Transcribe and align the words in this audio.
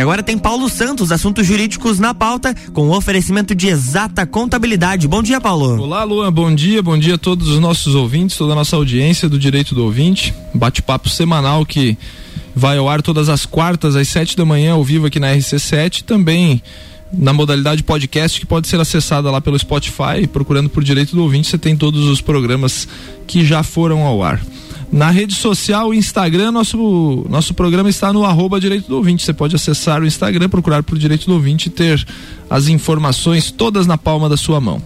E 0.00 0.02
agora 0.02 0.22
tem 0.22 0.38
Paulo 0.38 0.66
Santos, 0.70 1.12
assuntos 1.12 1.46
jurídicos 1.46 1.98
na 1.98 2.14
pauta, 2.14 2.54
com 2.72 2.88
oferecimento 2.88 3.54
de 3.54 3.66
exata 3.66 4.24
contabilidade. 4.24 5.06
Bom 5.06 5.22
dia, 5.22 5.38
Paulo. 5.42 5.78
Olá, 5.78 6.02
Luan. 6.04 6.32
Bom 6.32 6.54
dia. 6.54 6.82
Bom 6.82 6.96
dia 6.96 7.16
a 7.16 7.18
todos 7.18 7.48
os 7.48 7.58
nossos 7.58 7.94
ouvintes, 7.94 8.34
toda 8.34 8.54
a 8.54 8.56
nossa 8.56 8.76
audiência 8.76 9.28
do 9.28 9.38
Direito 9.38 9.74
do 9.74 9.84
Ouvinte. 9.84 10.32
Bate-papo 10.54 11.10
semanal 11.10 11.66
que 11.66 11.98
vai 12.56 12.78
ao 12.78 12.88
ar 12.88 13.02
todas 13.02 13.28
as 13.28 13.44
quartas 13.44 13.94
às 13.94 14.08
sete 14.08 14.38
da 14.38 14.46
manhã 14.46 14.72
ao 14.72 14.82
vivo 14.82 15.04
aqui 15.04 15.20
na 15.20 15.34
RC7, 15.34 16.02
também 16.02 16.62
na 17.12 17.34
modalidade 17.34 17.82
podcast 17.82 18.40
que 18.40 18.46
pode 18.46 18.68
ser 18.68 18.80
acessada 18.80 19.30
lá 19.30 19.42
pelo 19.42 19.58
Spotify, 19.58 20.26
procurando 20.32 20.70
por 20.70 20.82
Direito 20.82 21.14
do 21.14 21.22
Ouvinte, 21.22 21.48
você 21.48 21.58
tem 21.58 21.76
todos 21.76 22.06
os 22.06 22.22
programas 22.22 22.88
que 23.26 23.44
já 23.44 23.62
foram 23.62 24.06
ao 24.06 24.22
ar. 24.22 24.40
Na 24.92 25.08
rede 25.10 25.36
social, 25.36 25.94
Instagram, 25.94 26.50
nosso, 26.50 27.24
nosso 27.28 27.54
programa 27.54 27.88
está 27.88 28.12
no 28.12 28.24
arroba 28.24 28.58
Direito 28.58 28.88
do 28.88 28.96
Ouvinte. 28.96 29.24
Você 29.24 29.32
pode 29.32 29.54
acessar 29.54 30.02
o 30.02 30.06
Instagram, 30.06 30.48
procurar 30.48 30.82
por 30.82 30.98
Direito 30.98 31.26
do 31.26 31.34
Ouvinte 31.34 31.66
e 31.66 31.70
ter 31.70 32.04
as 32.48 32.66
informações 32.66 33.52
todas 33.52 33.86
na 33.86 33.96
palma 33.96 34.28
da 34.28 34.36
sua 34.36 34.60
mão. 34.60 34.82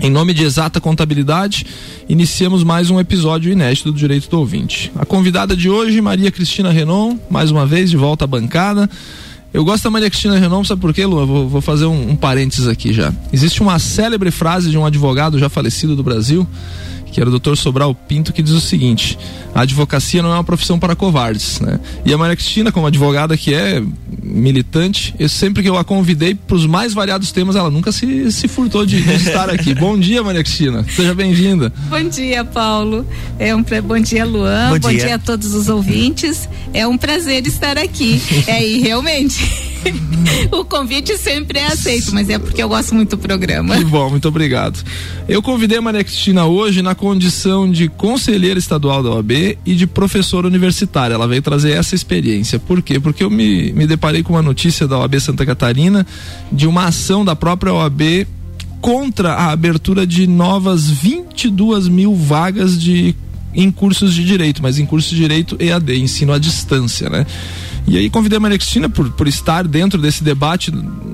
Em 0.00 0.10
nome 0.10 0.34
de 0.34 0.42
Exata 0.42 0.80
Contabilidade, 0.80 1.64
iniciamos 2.08 2.64
mais 2.64 2.90
um 2.90 2.98
episódio 2.98 3.52
inédito 3.52 3.92
do 3.92 3.96
Direito 3.96 4.28
do 4.28 4.40
Ouvinte. 4.40 4.90
A 4.96 5.06
convidada 5.06 5.56
de 5.56 5.70
hoje, 5.70 6.00
Maria 6.00 6.32
Cristina 6.32 6.72
Renon, 6.72 7.16
mais 7.30 7.52
uma 7.52 7.64
vez 7.64 7.90
de 7.90 7.96
volta 7.96 8.24
à 8.24 8.26
bancada. 8.26 8.90
Eu 9.52 9.64
gosto 9.64 9.84
da 9.84 9.90
Maria 9.90 10.10
Cristina 10.10 10.36
Renon, 10.36 10.64
sabe 10.64 10.80
por 10.80 10.92
quê, 10.92 11.06
Lu? 11.06 11.24
Vou, 11.24 11.48
vou 11.48 11.60
fazer 11.60 11.84
um, 11.84 12.10
um 12.10 12.16
parênteses 12.16 12.66
aqui 12.66 12.92
já. 12.92 13.12
Existe 13.32 13.62
uma 13.62 13.78
célebre 13.78 14.32
frase 14.32 14.68
de 14.68 14.76
um 14.76 14.84
advogado 14.84 15.38
já 15.38 15.48
falecido 15.48 15.94
do 15.94 16.02
Brasil 16.02 16.44
que 17.14 17.20
era 17.20 17.28
o 17.28 17.30
doutor 17.30 17.56
Sobral 17.56 17.94
Pinto, 17.94 18.32
que 18.32 18.42
diz 18.42 18.52
o 18.52 18.60
seguinte: 18.60 19.16
a 19.54 19.60
advocacia 19.60 20.20
não 20.20 20.32
é 20.32 20.34
uma 20.34 20.42
profissão 20.42 20.80
para 20.80 20.96
covardes, 20.96 21.60
né? 21.60 21.78
E 22.04 22.12
a 22.12 22.18
Maria 22.18 22.34
Cristina, 22.34 22.72
como 22.72 22.88
advogada 22.88 23.36
que 23.36 23.54
é 23.54 23.80
militante, 24.20 25.14
eu 25.16 25.28
sempre 25.28 25.62
que 25.62 25.68
eu 25.68 25.78
a 25.78 25.84
convidei 25.84 26.34
para 26.34 26.56
os 26.56 26.66
mais 26.66 26.92
variados 26.92 27.30
temas, 27.30 27.54
ela 27.54 27.70
nunca 27.70 27.92
se, 27.92 28.32
se 28.32 28.48
furtou 28.48 28.84
de, 28.84 29.00
de 29.00 29.14
estar 29.14 29.48
aqui. 29.48 29.72
bom 29.78 29.96
dia, 29.96 30.24
Maria 30.24 30.42
Cristina. 30.42 30.84
Seja 30.90 31.14
bem-vinda. 31.14 31.72
Bom 31.88 32.02
dia, 32.08 32.44
Paulo. 32.44 33.06
É 33.38 33.54
um 33.54 33.62
pra... 33.62 33.80
bom 33.80 34.00
dia, 34.00 34.24
Luan. 34.24 34.70
Bom, 34.72 34.80
bom 34.80 34.88
dia. 34.88 35.06
dia 35.06 35.14
a 35.14 35.18
todos 35.18 35.54
os 35.54 35.68
ouvintes. 35.68 36.48
É 36.72 36.84
um 36.84 36.98
prazer 36.98 37.46
estar 37.46 37.78
aqui. 37.78 38.20
é 38.48 38.66
e 38.66 38.80
realmente 38.80 39.73
o 40.50 40.64
convite 40.64 41.16
sempre 41.18 41.58
é 41.58 41.66
aceito, 41.66 42.14
mas 42.14 42.28
é 42.28 42.38
porque 42.38 42.62
eu 42.62 42.68
gosto 42.68 42.94
muito 42.94 43.16
do 43.16 43.18
programa. 43.18 43.76
Que 43.76 43.84
bom, 43.84 44.10
muito 44.10 44.28
obrigado. 44.28 44.82
Eu 45.28 45.42
convidei 45.42 45.78
a 45.78 45.82
Maria 45.82 46.04
Cristina 46.04 46.44
hoje 46.44 46.82
na 46.82 46.94
condição 46.94 47.70
de 47.70 47.88
conselheira 47.88 48.58
estadual 48.58 49.02
da 49.02 49.10
OAB 49.10 49.58
e 49.64 49.74
de 49.74 49.86
professora 49.86 50.46
universitária. 50.46 51.14
Ela 51.14 51.28
veio 51.28 51.42
trazer 51.42 51.72
essa 51.72 51.94
experiência. 51.94 52.58
Por 52.58 52.82
quê? 52.82 52.98
Porque 52.98 53.24
eu 53.24 53.30
me, 53.30 53.72
me 53.72 53.86
deparei 53.86 54.22
com 54.22 54.34
uma 54.34 54.42
notícia 54.42 54.86
da 54.86 54.98
OAB 54.98 55.20
Santa 55.20 55.44
Catarina 55.46 56.06
de 56.50 56.66
uma 56.66 56.86
ação 56.86 57.24
da 57.24 57.36
própria 57.36 57.72
OAB 57.72 58.26
contra 58.80 59.32
a 59.32 59.50
abertura 59.50 60.06
de 60.06 60.26
novas 60.26 60.90
22 60.90 61.88
mil 61.88 62.14
vagas 62.14 62.78
de 62.78 63.14
em 63.54 63.70
cursos 63.70 64.14
de 64.14 64.24
direito, 64.24 64.62
mas 64.62 64.78
em 64.78 64.86
cursos 64.86 65.10
de 65.10 65.16
direito 65.16 65.56
EAD, 65.60 65.96
ensino 65.98 66.32
à 66.32 66.38
distância, 66.38 67.08
né? 67.08 67.26
E 67.86 67.98
aí 67.98 68.08
convidei 68.08 68.38
a 68.38 68.40
Maria 68.40 68.56
Cristina 68.56 68.88
por, 68.88 69.10
por 69.10 69.28
estar 69.28 69.66
dentro 69.68 70.00
desse 70.00 70.24
debate 70.24 70.72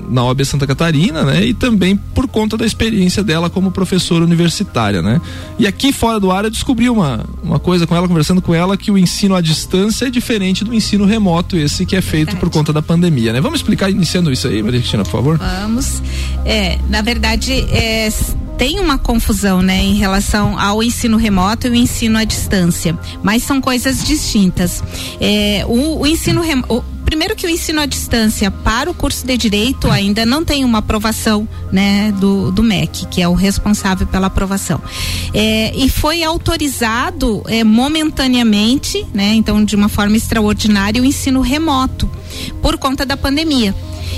na 0.08 0.24
OAB 0.24 0.44
Santa 0.44 0.66
Catarina, 0.66 1.24
né? 1.24 1.44
E 1.44 1.54
também 1.54 1.96
por 1.96 2.28
conta 2.28 2.56
da 2.56 2.64
experiência 2.64 3.24
dela 3.24 3.50
como 3.50 3.72
professora 3.72 4.24
universitária, 4.24 5.02
né? 5.02 5.20
E 5.58 5.66
aqui 5.66 5.92
fora 5.92 6.20
do 6.20 6.30
ar 6.30 6.44
eu 6.44 6.50
descobri 6.50 6.88
uma, 6.88 7.24
uma 7.42 7.58
coisa 7.58 7.86
com 7.86 7.96
ela, 7.96 8.06
conversando 8.06 8.40
com 8.40 8.54
ela, 8.54 8.76
que 8.76 8.90
o 8.90 8.96
ensino 8.96 9.34
à 9.34 9.40
distância 9.40 10.06
é 10.06 10.10
diferente 10.10 10.64
do 10.64 10.72
ensino 10.72 11.04
remoto, 11.04 11.56
esse 11.56 11.84
que 11.84 11.96
é 11.96 12.00
feito 12.00 12.36
por 12.36 12.48
conta 12.50 12.72
da 12.72 12.80
pandemia, 12.80 13.32
né? 13.32 13.40
Vamos 13.40 13.60
explicar 13.60 13.90
iniciando 13.90 14.32
isso 14.32 14.46
aí, 14.46 14.62
Maria 14.62 14.78
Cristina, 14.78 15.02
por 15.02 15.10
favor? 15.10 15.38
Vamos. 15.38 16.00
É, 16.44 16.78
na 16.88 17.02
verdade, 17.02 17.52
é 17.52 18.08
tem 18.60 18.78
uma 18.78 18.98
confusão, 18.98 19.62
né, 19.62 19.82
em 19.82 19.94
relação 19.94 20.58
ao 20.58 20.82
ensino 20.82 21.16
remoto 21.16 21.66
e 21.66 21.70
o 21.70 21.74
ensino 21.74 22.18
à 22.18 22.24
distância, 22.24 22.94
mas 23.22 23.42
são 23.42 23.58
coisas 23.58 24.04
distintas. 24.04 24.84
É, 25.18 25.64
o, 25.66 26.00
o 26.00 26.06
ensino 26.06 26.42
remoto 26.42 26.84
primeiro 27.06 27.34
que 27.34 27.46
o 27.46 27.48
ensino 27.48 27.80
à 27.80 27.86
distância 27.86 28.50
para 28.50 28.88
o 28.88 28.94
curso 28.94 29.26
de 29.26 29.36
direito 29.36 29.90
ainda 29.90 30.24
não 30.24 30.44
tem 30.44 30.64
uma 30.64 30.78
aprovação 30.78 31.48
né 31.72 32.12
do, 32.12 32.52
do 32.52 32.62
MEC 32.62 33.06
que 33.06 33.20
é 33.20 33.26
o 33.26 33.34
responsável 33.34 34.06
pela 34.06 34.28
aprovação 34.28 34.80
é, 35.34 35.74
e 35.74 35.88
foi 35.88 36.22
autorizado 36.22 37.42
é, 37.48 37.64
momentaneamente 37.64 39.04
né 39.12 39.34
então 39.34 39.64
de 39.64 39.74
uma 39.74 39.88
forma 39.88 40.16
extraordinária 40.16 41.02
o 41.02 41.04
ensino 41.04 41.40
remoto 41.40 42.08
por 42.62 42.78
conta 42.78 43.04
da 43.04 43.16
pandemia 43.16 43.74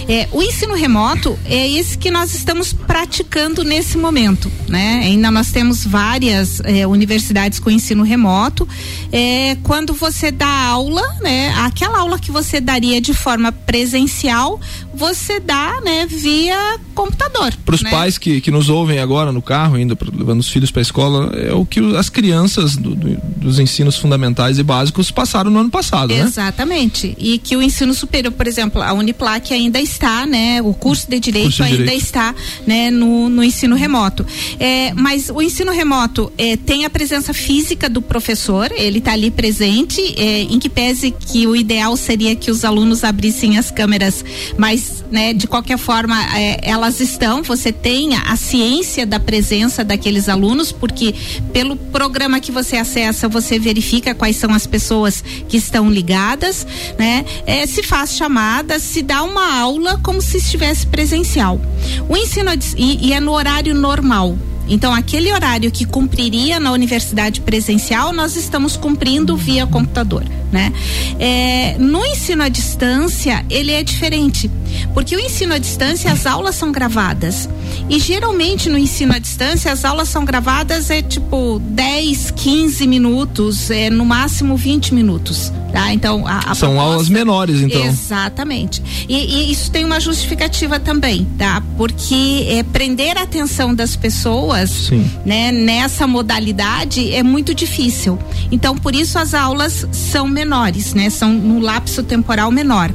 é, 0.08 0.28
o 0.32 0.42
ensino 0.42 0.74
remoto 0.74 1.38
é 1.44 1.68
esse 1.68 1.96
que 1.96 2.10
nós 2.10 2.34
estamos 2.34 2.72
praticando 2.72 3.62
nesse 3.62 3.96
momento, 3.96 4.50
né? 4.68 5.00
Ainda 5.04 5.30
nós 5.30 5.50
temos 5.52 5.84
várias 5.84 6.60
é, 6.60 6.86
universidades 6.86 7.58
com 7.58 7.70
ensino 7.70 8.02
remoto. 8.02 8.68
É, 9.12 9.56
quando 9.62 9.92
você 9.92 10.30
dá 10.30 10.48
aula, 10.48 11.02
né? 11.20 11.52
Aquela 11.58 11.98
aula 11.98 12.18
que 12.18 12.30
você 12.30 12.60
daria 12.60 13.00
de 13.00 13.12
forma 13.12 13.52
presencial, 13.52 14.58
você 14.94 15.38
dá, 15.38 15.80
né? 15.84 16.06
Via 16.06 16.80
computador. 16.94 17.54
Para 17.64 17.74
os 17.74 17.82
né? 17.82 17.90
pais 17.90 18.16
que, 18.18 18.40
que 18.40 18.50
nos 18.50 18.68
ouvem 18.68 18.98
agora 18.98 19.30
no 19.30 19.42
carro, 19.42 19.78
indo 19.78 19.96
levando 20.12 20.40
os 20.40 20.48
filhos 20.48 20.70
para 20.70 20.80
a 20.80 20.82
escola, 20.82 21.32
é 21.36 21.52
o 21.52 21.64
que 21.64 21.80
as 21.96 22.08
crianças 22.08 22.76
do, 22.76 22.94
do, 22.94 23.16
dos 23.36 23.58
ensinos 23.58 23.96
fundamentais 23.96 24.58
e 24.58 24.62
básicos 24.62 25.10
passaram 25.10 25.50
no 25.50 25.60
ano 25.60 25.70
passado, 25.70 26.12
Exatamente. 26.12 26.22
né? 26.22 26.32
Exatamente. 26.32 27.16
E 27.18 27.38
que 27.38 27.56
o 27.56 27.62
ensino 27.62 27.92
superior, 27.94 28.32
por 28.32 28.46
exemplo, 28.46 28.82
a 28.82 28.92
Uniplac 28.92 29.52
ainda 29.52 29.80
está, 29.80 30.26
né? 30.26 30.62
O 30.62 30.72
curso 30.72 31.08
de 31.08 31.20
direito 31.20 31.44
curso 31.44 31.58
de 31.58 31.64
ainda 31.64 31.76
direito. 31.76 32.02
está, 32.02 32.34
né? 32.66 32.90
No, 32.90 33.28
no 33.28 33.44
ensino 33.44 33.76
remoto. 33.76 34.24
É, 34.58 34.92
mas 34.94 35.28
o 35.28 35.42
ensino 35.42 35.72
remoto 35.72 36.32
é, 36.38 36.56
tem 36.56 36.84
a 36.84 36.90
presença 36.90 37.34
física 37.34 37.88
do 37.88 38.00
professor, 38.00 38.70
ele 38.72 39.00
está 39.02 39.12
ali 39.12 39.30
presente, 39.30 40.00
é, 40.16 40.42
em 40.42 40.58
que 40.58 40.68
pese 40.68 41.10
que 41.10 41.46
o 41.46 41.54
ideal 41.54 41.96
seria 41.96 42.34
que 42.34 42.50
os 42.50 42.64
alunos 42.64 43.04
abrissem 43.04 43.58
as 43.58 43.70
câmeras, 43.70 44.24
mas, 44.56 45.04
né? 45.10 45.32
De 45.32 45.46
qualquer 45.46 45.78
forma, 45.78 46.16
é, 46.36 46.60
elas 46.62 47.00
estão. 47.00 47.42
Você 47.42 47.72
tem 47.72 48.14
a 48.14 48.36
ciência 48.36 49.04
da 49.04 49.20
presença 49.20 49.84
daqueles 49.84 50.28
alunos, 50.28 50.72
porque 50.72 51.14
pelo 51.52 51.76
programa 51.76 52.40
que 52.40 52.50
você 52.50 52.76
acessa, 52.76 53.28
você 53.28 53.58
verifica 53.58 54.14
quais 54.14 54.36
são 54.36 54.54
as 54.54 54.66
pessoas 54.66 55.22
que 55.48 55.56
estão 55.56 55.90
ligadas, 55.90 56.66
né? 56.98 57.24
É, 57.46 57.66
se 57.66 57.82
faz 57.82 58.16
chamadas, 58.16 58.82
se 58.82 59.02
dá 59.02 59.22
uma 59.22 59.58
aula 59.58 59.82
aula 59.82 59.98
como 60.02 60.20
se 60.20 60.36
estivesse 60.36 60.86
presencial. 60.86 61.60
O 62.08 62.16
ensino 62.16 62.50
e, 62.76 63.08
e 63.08 63.12
é 63.12 63.20
no 63.20 63.32
horário 63.32 63.74
normal. 63.74 64.36
Então, 64.68 64.94
aquele 64.94 65.32
horário 65.32 65.70
que 65.70 65.84
cumpriria 65.84 66.58
na 66.60 66.72
universidade 66.72 67.40
presencial, 67.40 68.12
nós 68.12 68.36
estamos 68.36 68.76
cumprindo 68.76 69.36
via 69.36 69.66
computador, 69.66 70.24
né? 70.50 70.72
É, 71.18 71.76
no 71.78 72.04
ensino 72.06 72.42
à 72.42 72.48
distância, 72.48 73.44
ele 73.50 73.72
é 73.72 73.82
diferente, 73.82 74.50
porque 74.94 75.16
o 75.16 75.20
ensino 75.20 75.54
à 75.54 75.58
distância, 75.58 76.12
as 76.12 76.26
aulas 76.26 76.54
são 76.54 76.70
gravadas. 76.72 77.48
E 77.88 77.98
geralmente 77.98 78.68
no 78.68 78.78
ensino 78.78 79.12
à 79.12 79.18
distância, 79.18 79.72
as 79.72 79.84
aulas 79.84 80.08
são 80.08 80.24
gravadas 80.24 80.90
é 80.90 81.02
tipo 81.02 81.58
10, 81.58 82.30
15 82.32 82.86
minutos, 82.86 83.70
é 83.70 83.90
no 83.90 84.04
máximo 84.04 84.56
20 84.56 84.94
minutos. 84.94 85.52
Tá? 85.72 85.92
Então, 85.92 86.26
a, 86.26 86.38
a 86.38 86.54
São 86.54 86.68
proposta, 86.68 86.80
aulas 86.80 87.08
menores, 87.08 87.60
então. 87.62 87.82
Exatamente. 87.82 88.82
E, 89.08 89.16
e, 89.16 89.52
isso 89.52 89.70
tem 89.70 89.84
uma 89.86 89.98
justificativa 89.98 90.78
também, 90.78 91.26
tá? 91.38 91.62
Porque 91.78 92.46
é, 92.46 92.62
prender 92.62 93.16
a 93.16 93.22
atenção 93.22 93.74
das 93.74 93.96
pessoas 93.96 94.68
Sim. 94.70 95.10
né, 95.24 95.50
nessa 95.50 96.06
modalidade 96.06 97.12
é 97.14 97.22
muito 97.22 97.54
difícil. 97.54 98.18
Então, 98.50 98.76
por 98.76 98.94
isso 98.94 99.18
as 99.18 99.32
aulas 99.32 99.86
são 99.90 100.28
menores, 100.28 100.92
né? 100.92 101.08
São 101.08 101.32
no 101.32 101.58
lapso 101.58 102.02
temporal 102.02 102.50
menor. 102.50 102.92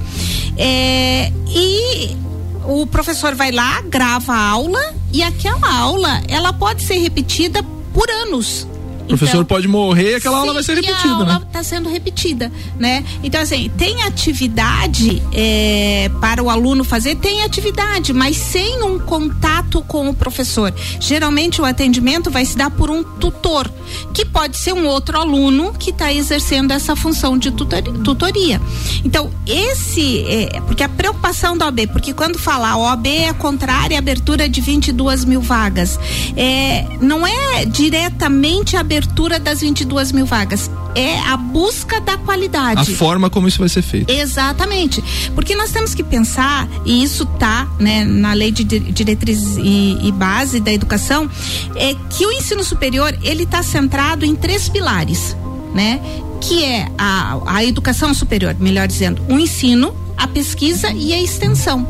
É, 0.56 1.31
e 1.50 2.15
o 2.65 2.85
professor 2.85 3.33
vai 3.33 3.51
lá, 3.51 3.81
grava 3.81 4.33
a 4.33 4.50
aula 4.50 4.94
e 5.12 5.24
aquela 5.24 5.74
aula 5.74 6.21
ela 6.27 6.53
pode 6.53 6.83
ser 6.83 7.00
repetida 7.00 7.63
por 7.94 8.07
anos. 8.09 8.68
O 9.07 9.15
professor 9.15 9.38
então, 9.38 9.45
pode 9.45 9.68
morrer 9.69 10.12
e 10.12 10.15
aquela 10.15 10.38
aula 10.38 10.54
vai 10.54 10.62
ser 10.62 10.75
repetida, 10.75 11.07
a 11.07 11.12
aula 11.12 11.25
né? 11.25 11.42
está 11.48 11.63
sendo 11.63 11.89
repetida, 11.89 12.51
né? 12.77 13.06
Então 13.24 13.39
assim 13.39 13.71
tem 13.77 14.04
atividade 14.04 15.24
é, 15.31 16.12
para 16.19 16.44
o 16.44 16.50
aluno 16.50 16.83
fazer, 16.83 17.15
tem 17.15 17.42
atividade, 17.42 18.12
mas 18.12 18.36
sem 18.36 18.83
um 18.83 19.00
contato 19.00 19.81
com 19.83 20.09
o 20.09 20.13
professor. 20.13 20.74
Geralmente 21.00 21.62
o 21.62 21.65
atendimento 21.65 22.30
vai 22.30 22.44
se 22.44 22.57
dar 22.57 22.69
por 22.69 22.89
um 22.89 23.01
tutor, 23.01 23.71
que 24.13 24.25
pode 24.25 24.57
ser 24.57 24.74
um 24.74 24.86
outro 24.86 25.18
aluno 25.18 25.74
que 25.74 25.92
está 25.92 26.13
exercendo 26.13 26.71
essa 26.71 26.94
função 26.94 27.38
de 27.38 27.50
tutoria. 27.51 28.62
Então 29.06 29.31
esse, 29.45 30.25
é, 30.27 30.60
porque 30.68 30.83
a 30.83 30.89
preocupação 30.89 31.57
da 31.57 31.65
OAB, 31.68 31.88
porque 31.94 32.13
quando 32.13 32.38
fala 32.38 32.71
a 32.71 32.77
OAB 32.77 33.07
é 33.07 33.31
contrária 33.31 33.98
à 33.98 34.00
abertura 34.00 34.50
de 34.50 34.60
22 34.60 35.24
mil 35.24 35.39
vagas, 35.39 35.98
é, 36.36 36.86
não 37.00 37.25
é 37.25 37.63
diretamente 37.65 38.75
a 38.75 38.81
abertura 38.81 38.96
abertura 38.97 39.39
das 39.39 39.61
22 39.61 40.11
mil 40.11 40.25
vagas, 40.25 40.71
é 40.95 41.19
a 41.19 41.38
busca 41.38 42.01
da 42.01 42.17
qualidade. 42.17 42.81
A 42.81 42.95
forma 42.97 43.29
como 43.29 43.47
isso 43.47 43.59
vai 43.59 43.69
ser 43.69 43.83
feito. 43.83 44.11
Exatamente, 44.11 45.03
porque 45.35 45.55
nós 45.55 45.71
temos 45.71 45.94
que 45.94 46.03
pensar 46.03 46.67
e 46.83 47.03
isso 47.03 47.25
tá, 47.25 47.67
né, 47.79 48.03
na 48.03 48.33
lei 48.33 48.51
de 48.51 48.63
diretriz 48.63 49.57
e, 49.57 49.97
e 50.01 50.11
base 50.11 50.59
da 50.59 50.71
educação, 50.73 51.29
é 51.75 51.94
que 52.09 52.25
o 52.25 52.31
ensino 52.31 52.63
superior 52.63 53.15
ele 53.21 53.44
está 53.44 53.61
centrado 53.61 54.25
em 54.25 54.35
três 54.35 54.67
pilares, 54.67 55.35
né? 55.73 56.01
Que 56.41 56.63
é 56.63 56.88
a, 56.97 57.39
a 57.45 57.63
educação 57.63 58.13
superior, 58.13 58.55
melhor 58.59 58.88
dizendo, 58.88 59.21
o 59.29 59.39
ensino, 59.39 59.93
a 60.17 60.27
pesquisa 60.27 60.89
e 60.91 61.13
a 61.13 61.21
extensão. 61.21 61.87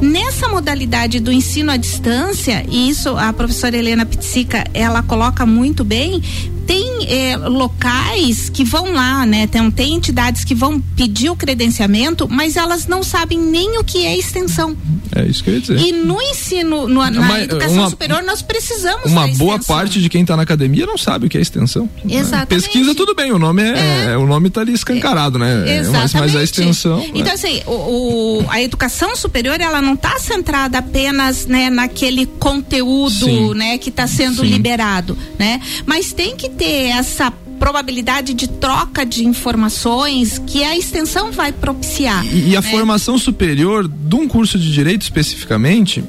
Nessa 0.00 0.48
modalidade 0.48 1.20
do 1.20 1.32
ensino 1.32 1.72
à 1.72 1.76
distância, 1.76 2.64
e 2.70 2.88
isso 2.88 3.16
a 3.16 3.32
professora 3.32 3.76
Helena 3.76 4.06
Pizzica, 4.06 4.64
ela 4.72 5.02
coloca 5.02 5.44
muito 5.44 5.84
bem, 5.84 6.22
tem 6.66 7.06
eh, 7.08 7.36
locais 7.36 8.50
que 8.50 8.64
vão 8.64 8.92
lá, 8.92 9.24
né? 9.24 9.46
Tem, 9.46 9.70
tem 9.70 9.94
entidades 9.94 10.44
que 10.44 10.54
vão 10.54 10.80
pedir 10.80 11.30
o 11.30 11.36
credenciamento, 11.36 12.28
mas 12.28 12.56
elas 12.56 12.86
não 12.86 13.02
sabem 13.02 13.38
nem 13.38 13.78
o 13.78 13.84
que 13.84 14.04
é 14.04 14.16
extensão. 14.16 14.76
É 15.14 15.24
isso 15.24 15.44
que 15.44 15.50
eu 15.50 15.54
ia 15.54 15.60
dizer. 15.60 15.78
E 15.78 15.92
no 15.92 16.20
ensino, 16.20 16.88
no, 16.88 17.08
na 17.10 17.10
uma, 17.10 17.40
educação 17.40 17.78
uma, 17.78 17.90
superior, 17.90 18.22
nós 18.22 18.42
precisamos 18.42 19.10
Uma 19.10 19.28
boa 19.28 19.58
parte 19.58 20.00
de 20.00 20.08
quem 20.08 20.22
está 20.22 20.36
na 20.36 20.42
academia 20.42 20.84
não 20.84 20.98
sabe 20.98 21.26
o 21.26 21.28
que 21.28 21.38
é 21.38 21.40
extensão. 21.40 21.88
Exatamente. 22.08 22.48
Pesquisa 22.48 22.94
tudo 22.94 23.14
bem, 23.14 23.32
o 23.32 23.38
nome 23.38 23.62
é, 23.62 24.12
é. 24.12 24.16
o 24.16 24.26
nome 24.26 24.50
tá 24.50 24.62
ali 24.62 24.72
escancarado, 24.72 25.38
né? 25.38 25.78
Exatamente. 25.78 26.14
Mas, 26.14 26.14
mas 26.14 26.36
a 26.36 26.42
extensão. 26.42 27.00
Então, 27.14 27.22
né? 27.22 27.32
assim, 27.32 27.62
o, 27.66 28.40
o, 28.40 28.46
a 28.48 28.60
educação 28.60 29.14
superior, 29.14 29.60
ela 29.60 29.80
não 29.80 29.94
está 29.94 30.18
centrada 30.18 30.78
apenas, 30.78 31.46
né, 31.46 31.70
naquele 31.70 32.26
conteúdo, 32.26 33.10
Sim. 33.10 33.54
né, 33.54 33.78
que 33.78 33.90
está 33.90 34.06
sendo 34.06 34.42
Sim. 34.42 34.48
liberado, 34.48 35.16
né? 35.38 35.60
Mas 35.84 36.12
tem 36.12 36.34
que 36.36 36.48
ter 36.56 36.88
essa 36.88 37.32
probabilidade 37.58 38.34
de 38.34 38.48
troca 38.48 39.04
de 39.04 39.24
informações 39.24 40.40
que 40.46 40.62
a 40.62 40.76
extensão 40.76 41.32
vai 41.32 41.52
propiciar. 41.52 42.24
E, 42.26 42.50
e 42.50 42.56
a 42.56 42.60
né? 42.60 42.70
formação 42.70 43.18
superior 43.18 43.88
de 43.88 44.14
um 44.14 44.28
curso 44.28 44.58
de 44.58 44.72
direito 44.72 45.02
especificamente, 45.02 46.04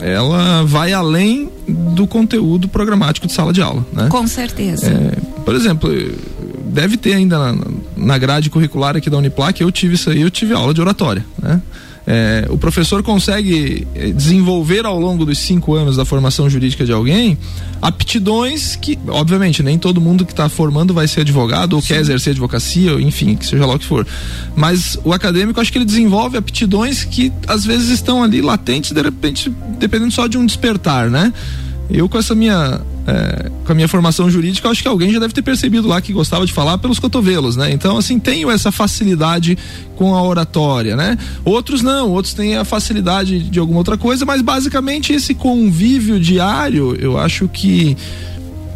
ela 0.00 0.62
vai 0.64 0.92
além 0.92 1.50
do 1.66 2.06
conteúdo 2.06 2.68
programático 2.68 3.26
de 3.26 3.32
sala 3.32 3.52
de 3.52 3.62
aula, 3.62 3.84
né? 3.92 4.08
Com 4.08 4.26
certeza. 4.26 4.86
É, 4.86 5.42
por 5.44 5.54
exemplo, 5.54 5.90
deve 6.66 6.96
ter 6.96 7.14
ainda 7.14 7.38
na, 7.52 7.66
na 7.96 8.18
grade 8.18 8.50
curricular 8.50 8.96
aqui 8.96 9.10
da 9.10 9.16
Uniplac, 9.16 9.60
eu 9.60 9.72
tive 9.72 9.94
isso 9.94 10.10
aí, 10.10 10.20
eu 10.20 10.30
tive 10.30 10.54
aula 10.54 10.72
de 10.72 10.80
oratória, 10.80 11.24
né? 11.42 11.60
É, 12.06 12.46
o 12.48 12.56
professor 12.56 13.02
consegue 13.02 13.86
é, 13.94 14.12
desenvolver 14.12 14.86
ao 14.86 14.98
longo 14.98 15.24
dos 15.26 15.38
cinco 15.38 15.74
anos 15.74 15.96
da 15.96 16.04
formação 16.04 16.48
jurídica 16.48 16.84
de 16.84 16.92
alguém 16.92 17.36
aptidões 17.82 18.76
que, 18.76 18.96
obviamente, 19.08 19.62
nem 19.62 19.76
todo 19.76 20.00
mundo 20.00 20.24
que 20.24 20.32
está 20.32 20.48
formando 20.48 20.94
vai 20.94 21.08
ser 21.08 21.22
advogado 21.22 21.74
ou 21.74 21.82
Sim. 21.82 21.88
quer 21.88 22.00
exercer 22.00 22.30
advocacia, 22.30 22.92
ou 22.92 23.00
enfim, 23.00 23.34
que 23.34 23.44
seja 23.44 23.66
lá 23.66 23.74
o 23.74 23.78
que 23.78 23.84
for. 23.84 24.06
Mas 24.54 24.98
o 25.04 25.12
acadêmico, 25.12 25.60
acho 25.60 25.72
que 25.72 25.78
ele 25.78 25.84
desenvolve 25.84 26.36
aptidões 26.36 27.04
que 27.04 27.32
às 27.46 27.64
vezes 27.64 27.90
estão 27.90 28.22
ali 28.22 28.40
latentes, 28.40 28.92
de 28.92 29.02
repente, 29.02 29.52
dependendo 29.78 30.12
só 30.12 30.26
de 30.26 30.38
um 30.38 30.46
despertar, 30.46 31.10
né? 31.10 31.32
Eu 31.90 32.08
com 32.08 32.18
essa 32.18 32.34
minha 32.34 32.80
é, 33.06 33.50
com 33.64 33.72
a 33.72 33.74
minha 33.74 33.86
formação 33.86 34.28
jurídica, 34.28 34.68
acho 34.68 34.82
que 34.82 34.88
alguém 34.88 35.12
já 35.12 35.20
deve 35.20 35.32
ter 35.32 35.42
percebido 35.42 35.86
lá 35.86 36.00
que 36.00 36.12
gostava 36.12 36.44
de 36.44 36.52
falar 36.52 36.78
pelos 36.78 36.98
cotovelos, 36.98 37.56
né? 37.56 37.70
Então, 37.70 37.96
assim, 37.96 38.18
tenho 38.18 38.50
essa 38.50 38.72
facilidade 38.72 39.56
com 39.94 40.14
a 40.14 40.22
oratória, 40.22 40.96
né? 40.96 41.16
Outros 41.44 41.82
não, 41.82 42.10
outros 42.10 42.34
têm 42.34 42.56
a 42.56 42.64
facilidade 42.64 43.38
de 43.38 43.58
alguma 43.58 43.78
outra 43.78 43.96
coisa, 43.96 44.24
mas 44.24 44.42
basicamente 44.42 45.12
esse 45.12 45.34
convívio 45.34 46.18
diário, 46.18 46.96
eu 46.96 47.16
acho 47.16 47.48
que 47.48 47.96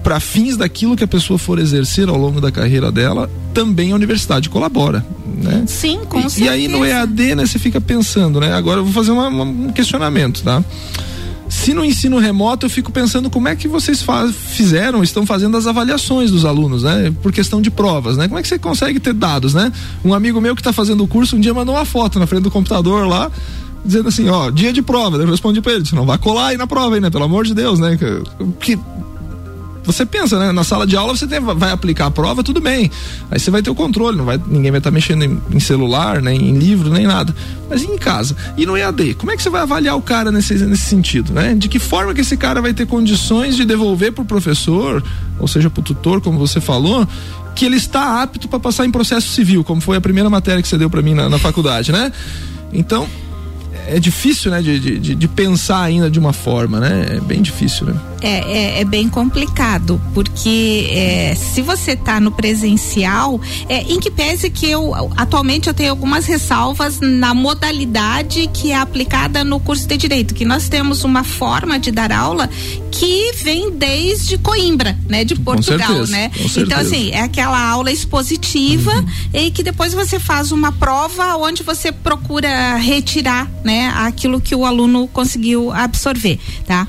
para 0.03 0.19
fins 0.19 0.56
daquilo 0.56 0.97
que 0.97 1.05
a 1.05 1.09
pessoa 1.09 1.38
for 1.38 1.59
exercer 1.59 2.09
ao 2.09 2.17
longo 2.17 2.41
da 2.41 2.50
carreira 2.50 2.91
dela, 2.91 3.29
também 3.53 3.93
a 3.93 3.94
universidade 3.94 4.49
colabora, 4.49 5.05
né? 5.43 5.65
Sim, 5.67 6.00
com 6.09 6.21
e, 6.21 6.31
certeza. 6.31 6.44
E 6.44 6.49
aí 6.49 6.69
no 6.69 6.85
EAD, 6.85 7.35
né, 7.35 7.47
você 7.47 7.59
fica 7.59 7.81
pensando, 7.81 8.41
né? 8.41 8.53
Agora 8.55 8.81
eu 8.81 8.85
vou 8.85 8.93
fazer 8.93 9.11
uma, 9.11 9.29
um 9.29 9.73
questionamento, 9.73 10.43
tá? 10.43 10.65
Se 11.61 11.75
no 11.75 11.85
ensino 11.85 12.19
remoto 12.19 12.65
eu 12.65 12.71
fico 12.71 12.91
pensando 12.91 13.29
como 13.29 13.47
é 13.47 13.55
que 13.55 13.69
vocês 13.69 14.03
fizeram, 14.33 15.03
estão 15.03 15.27
fazendo 15.27 15.59
as 15.59 15.67
avaliações 15.67 16.31
dos 16.31 16.47
alunos, 16.47 16.85
né? 16.85 17.15
Por 17.23 17.31
questão 17.31 17.61
de 17.61 17.71
provas, 17.71 18.17
né? 18.17 18.27
Como 18.27 18.39
é 18.39 18.43
que 18.43 18.49
você 18.49 18.59
consegue 18.59 18.99
ter 18.99 19.12
dados, 19.12 19.53
né? 19.53 19.71
Um 20.03 20.15
amigo 20.15 20.41
meu 20.41 20.55
que 20.55 20.62
está 20.62 20.73
fazendo 20.73 21.05
o 21.05 21.07
curso 21.07 21.37
um 21.37 21.41
dia 21.41 21.53
mandou 21.53 21.75
uma 21.75 21.85
foto 21.85 22.19
na 22.19 22.27
frente 22.27 22.45
do 22.45 22.51
computador 22.51 23.07
lá, 23.07 23.31
dizendo 23.85 24.09
assim, 24.09 24.27
ó, 24.31 24.49
dia 24.51 24.73
de 24.73 24.81
prova. 24.81 25.19
Eu 25.19 25.31
respondi 25.31 25.61
para 25.61 25.75
ele, 25.75 25.85
você 25.85 25.95
não 25.95 26.07
vai 26.07 26.17
colar 26.17 26.47
aí 26.47 26.57
na 26.57 26.67
prova 26.67 26.95
aí, 26.95 27.01
né? 27.01 27.11
Pelo 27.11 27.25
amor 27.25 27.45
de 27.45 27.53
Deus, 27.53 27.79
né? 27.79 27.95
Que, 28.59 28.79
você 29.91 30.07
pensa, 30.07 30.39
né? 30.39 30.53
Na 30.53 30.65
sala 30.65 30.87
de 30.87 30.97
aula 30.97 31.17
você 31.17 31.27
tem, 31.27 31.41
vai 31.41 31.71
aplicar 31.71 32.07
a 32.07 32.11
prova, 32.11 32.43
tudo 32.43 32.61
bem. 32.61 32.91
Aí 33.31 33.39
você 33.39 33.51
vai 33.51 33.63
ter 33.63 33.71
o 33.71 33.75
controle, 33.75 34.17
não 34.17 34.25
vai, 34.25 34.41
ninguém 34.47 34.71
vai 34.71 34.79
estar 34.79 34.91
tá 34.91 34.95
mexendo 34.95 35.25
em, 35.25 35.41
em, 35.51 35.61
celular, 35.61 36.21
nem 36.21 36.51
em 36.51 36.59
livro, 36.59 36.91
nem 36.91 37.07
nada. 37.07 37.35
Mas 37.69 37.83
em 37.83 37.97
casa. 37.97 38.37
E 38.57 38.67
no 38.67 38.77
EAD, 38.77 39.15
como 39.15 39.33
é 39.33 39.37
que 39.37 39.43
você 39.43 39.51
vai 39.51 39.63
avaliar 39.63 39.97
o 39.97 40.03
cara 40.03 40.31
nesse, 40.31 40.55
nesse 40.55 40.85
sentido, 40.85 41.33
né? 41.33 41.55
De 41.55 41.69
que 41.69 41.79
forma 41.79 42.15
que 42.15 42.21
esse 42.21 42.37
cara 42.37 42.61
vai 42.61 42.75
ter 42.75 42.87
condições 42.87 43.57
de 43.57 43.65
devolver 43.65 44.13
pro 44.13 44.25
professor, 44.25 45.03
ou 45.39 45.49
seja, 45.49 45.71
pro 45.71 45.83
tutor, 45.83 46.21
como 46.21 46.39
você 46.39 46.61
falou, 46.61 47.07
que 47.55 47.65
ele 47.65 47.77
está 47.77 48.23
apto 48.23 48.49
para 48.49 48.59
passar 48.59 48.87
em 48.87 48.91
processo 48.91 49.29
civil, 49.29 49.63
como 49.65 49.81
foi 49.81 49.97
a 49.97 50.01
primeira 50.01 50.31
matéria 50.31 50.63
que 50.63 50.69
você 50.69 50.79
deu 50.79 50.91
para 50.91 51.03
mim 51.03 51.15
na, 51.15 51.29
na 51.29 51.39
faculdade, 51.39 51.93
né? 51.93 52.13
Então, 52.73 53.07
é 53.87 53.99
difícil, 53.99 54.51
né, 54.51 54.63
de, 54.63 54.79
de, 54.79 55.15
de, 55.15 55.29
pensar 55.29 55.83
ainda 55.83 56.11
de 56.11 56.19
uma 56.19 56.33
forma, 56.33 56.79
né? 56.79 57.17
É 57.17 57.21
bem 57.21 57.43
difícil, 57.43 57.87
né? 57.87 57.95
É, 58.22 58.78
é, 58.78 58.81
é 58.81 58.84
bem 58.84 59.08
complicado, 59.08 60.00
porque 60.12 60.88
é, 60.90 61.34
se 61.34 61.62
você 61.62 61.93
está 61.93 62.20
no 62.20 62.31
presencial, 62.31 63.40
é, 63.69 63.82
em 63.82 63.99
que 63.99 64.11
pese 64.11 64.50
que 64.50 64.70
eu, 64.70 64.94
atualmente 65.17 65.69
eu 65.69 65.75
tenho 65.75 65.90
algumas 65.90 66.26
ressalvas 66.26 67.00
na 67.00 67.32
modalidade 67.32 68.49
que 68.52 68.72
é 68.72 68.76
aplicada 68.76 69.43
no 69.44 69.58
curso 69.58 69.87
de 69.87 69.96
Direito, 69.96 70.34
que 70.34 70.44
nós 70.44 70.69
temos 70.69 71.05
uma 71.05 71.25
forma 71.25 71.78
de 71.78 71.90
dar 71.90 72.12
aula 72.12 72.49
que 72.90 73.32
vem 73.43 73.70
desde 73.70 74.37
Coimbra, 74.37 74.99
né, 75.08 75.25
de 75.25 75.34
Portugal, 75.37 75.88
certeza, 75.88 76.12
né? 76.12 76.31
Então, 76.56 76.78
assim, 76.78 77.11
é 77.11 77.20
aquela 77.20 77.70
aula 77.70 77.90
expositiva 77.90 78.93
uhum. 78.93 79.06
e 79.32 79.50
que 79.50 79.62
depois 79.62 79.94
você 79.94 80.19
faz 80.19 80.52
uma 80.52 80.72
prova 80.72 81.37
onde 81.37 81.62
você 81.62 81.93
procura 81.93 82.76
retirar, 82.76 83.50
né, 83.64 83.93
aquilo 83.96 84.40
que 84.40 84.55
o 84.55 84.64
aluno 84.64 85.08
conseguiu 85.08 85.70
absorver, 85.72 86.38
tá? 86.67 86.87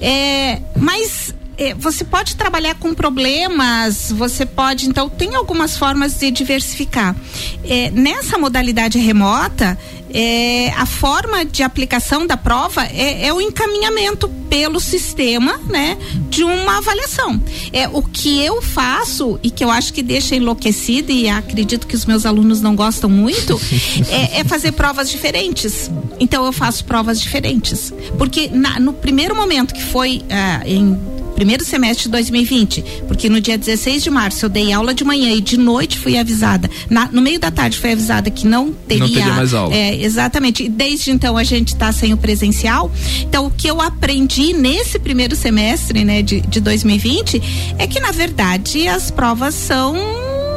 É, 0.00 0.60
mas 0.76 1.34
você 1.78 2.04
pode 2.04 2.36
trabalhar 2.36 2.74
com 2.74 2.94
problemas, 2.94 4.12
você 4.12 4.44
pode, 4.44 4.88
então, 4.88 5.08
tem 5.08 5.34
algumas 5.34 5.76
formas 5.76 6.18
de 6.18 6.30
diversificar. 6.30 7.16
É, 7.64 7.90
nessa 7.90 8.36
modalidade 8.36 8.98
remota, 8.98 9.78
é, 10.12 10.70
a 10.76 10.86
forma 10.86 11.44
de 11.44 11.62
aplicação 11.62 12.26
da 12.26 12.36
prova 12.36 12.84
é, 12.84 13.26
é, 13.26 13.32
o 13.32 13.40
encaminhamento 13.40 14.28
pelo 14.48 14.78
sistema, 14.80 15.58
né, 15.68 15.98
de 16.30 16.44
uma 16.44 16.78
avaliação. 16.78 17.40
É 17.72 17.88
o 17.88 18.02
que 18.02 18.42
eu 18.42 18.62
faço 18.62 19.38
e 19.42 19.50
que 19.50 19.64
eu 19.64 19.70
acho 19.70 19.92
que 19.92 20.02
deixa 20.02 20.36
enlouquecido 20.36 21.10
e 21.10 21.28
acredito 21.28 21.86
que 21.86 21.96
os 21.96 22.06
meus 22.06 22.24
alunos 22.24 22.60
não 22.60 22.76
gostam 22.76 23.10
muito 23.10 23.60
é, 24.08 24.40
é, 24.40 24.44
fazer 24.44 24.72
provas 24.72 25.10
diferentes. 25.10 25.90
Então 26.20 26.46
eu 26.46 26.52
faço 26.52 26.84
provas 26.84 27.20
diferentes, 27.20 27.92
porque 28.16 28.48
na, 28.48 28.78
no 28.78 28.92
primeiro 28.92 29.34
momento 29.34 29.74
que 29.74 29.82
foi 29.82 30.22
ah, 30.30 30.62
em 30.64 31.15
primeiro 31.36 31.64
semestre 31.64 32.04
de 32.04 32.10
2020, 32.10 32.84
porque 33.06 33.28
no 33.28 33.40
dia 33.40 33.58
16 33.58 34.02
de 34.02 34.10
março 34.10 34.46
eu 34.46 34.48
dei 34.48 34.72
aula 34.72 34.94
de 34.94 35.04
manhã 35.04 35.30
e 35.30 35.40
de 35.40 35.58
noite 35.58 35.98
fui 35.98 36.16
avisada, 36.16 36.68
na, 36.88 37.08
no 37.12 37.20
meio 37.20 37.38
da 37.38 37.50
tarde 37.50 37.78
foi 37.78 37.92
avisada 37.92 38.30
que 38.30 38.46
não 38.46 38.72
teria, 38.72 39.06
não 39.06 39.12
teria 39.12 39.34
mais 39.34 39.52
aula. 39.54 39.74
É, 39.74 40.02
exatamente. 40.02 40.64
E 40.64 40.68
desde 40.68 41.10
então 41.10 41.36
a 41.36 41.44
gente 41.44 41.68
está 41.68 41.92
sem 41.92 42.12
o 42.12 42.16
presencial. 42.16 42.90
Então 43.20 43.46
o 43.46 43.50
que 43.50 43.68
eu 43.68 43.80
aprendi 43.80 44.54
nesse 44.54 44.98
primeiro 44.98 45.36
semestre, 45.36 46.04
né, 46.04 46.22
de, 46.22 46.40
de 46.40 46.60
2020 46.60 47.42
é 47.78 47.86
que 47.86 48.00
na 48.00 48.10
verdade 48.10 48.88
as 48.88 49.10
provas 49.10 49.54
são 49.54 49.94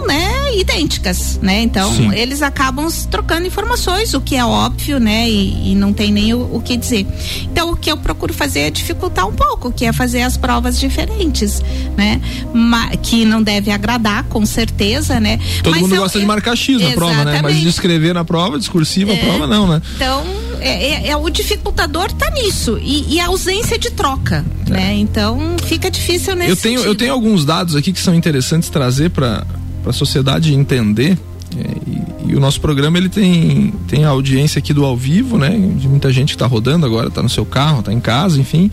né, 0.08 0.39
idênticas, 0.62 1.40
né? 1.42 1.62
Então, 1.62 1.94
Sim. 1.94 2.14
eles 2.14 2.42
acabam 2.42 2.88
trocando 3.10 3.48
informações, 3.48 4.14
o 4.14 4.22
que 4.22 4.36
é 4.36 4.44
óbvio, 4.44 5.00
né? 5.00 5.30
E, 5.30 5.72
e 5.72 5.76
não 5.76 5.94
tem 5.94 6.12
nem 6.12 6.34
o, 6.34 6.56
o, 6.56 6.62
que 6.62 6.76
dizer. 6.76 7.08
Então, 7.44 7.72
o 7.72 7.76
que 7.76 7.92
eu 7.92 7.98
procuro 7.98 8.34
fazer 8.34 8.62
é 8.62 8.70
dificultar 8.70 9.28
um 9.28 9.34
pouco, 9.34 9.72
que 9.72 9.86
é 9.86 9.94
fazer 9.94 10.22
as 10.22 10.38
provas 10.38 10.80
diferentes, 10.80 11.62
né? 11.98 12.22
Ma, 12.54 12.90
que 12.98 13.26
não 13.26 13.42
deve 13.42 13.72
agradar, 13.72 14.24
com 14.26 14.46
certeza, 14.46 15.20
né? 15.20 15.40
Todo 15.64 15.72
Mas 15.72 15.82
mundo 15.82 15.96
eu, 15.96 16.02
gosta 16.02 16.20
de 16.20 16.26
marcar 16.26 16.56
X 16.56 16.82
na 16.82 16.92
prova, 16.92 17.26
né? 17.26 17.40
Mas 17.42 17.58
de 17.58 17.68
escrever 17.68 18.14
na 18.14 18.26
prova, 18.26 18.60
discursiva, 18.60 19.12
é, 19.12 19.16
a 19.16 19.26
prova 19.26 19.48
não, 19.48 19.68
né? 19.68 19.82
Então, 19.96 20.26
é, 20.60 21.08
é, 21.08 21.08
é, 21.10 21.18
o 21.18 21.30
dificultador 21.30 22.12
tá 22.12 22.30
nisso 22.32 22.78
e, 22.82 23.16
e 23.16 23.20
a 23.20 23.28
ausência 23.28 23.78
de 23.78 23.92
troca, 23.92 24.46
é. 24.68 24.70
né? 24.70 24.94
Então 24.96 25.56
fica 25.66 25.90
difícil 25.90 26.36
nesse 26.36 26.52
eu 26.52 26.56
tenho 26.56 26.80
sentido. 26.80 26.92
eu 26.92 26.96
tenho 26.96 27.14
alguns 27.14 27.46
dados 27.46 27.76
aqui 27.76 27.94
que 27.94 28.00
são 28.00 28.14
interessantes 28.14 28.70
trazer 28.70 29.10
para 29.10 29.46
para 29.82 29.92
a 29.92 29.94
sociedade 29.94 30.54
entender. 30.54 31.18
É, 31.58 32.28
e, 32.28 32.32
e, 32.32 32.36
o 32.36 32.40
nosso 32.40 32.62
programa 32.62 32.98
ele 32.98 33.10
tem, 33.10 33.74
tem 33.88 34.06
a 34.06 34.10
audiência 34.10 34.60
aqui 34.60 34.74
do 34.74 34.86
ao 34.86 34.96
vivo, 34.96 35.38
né? 35.38 35.50
De 35.50 35.88
muita 35.88 36.12
gente 36.12 36.30
que 36.30 36.36
está 36.36 36.46
rodando 36.46 36.86
agora, 36.86 37.08
está 37.08 37.24
no 37.24 37.30
seu 37.30 37.46
carro, 37.46 37.80
está 37.80 37.92
em 37.92 38.00
casa, 38.00 38.40
enfim. 38.40 38.70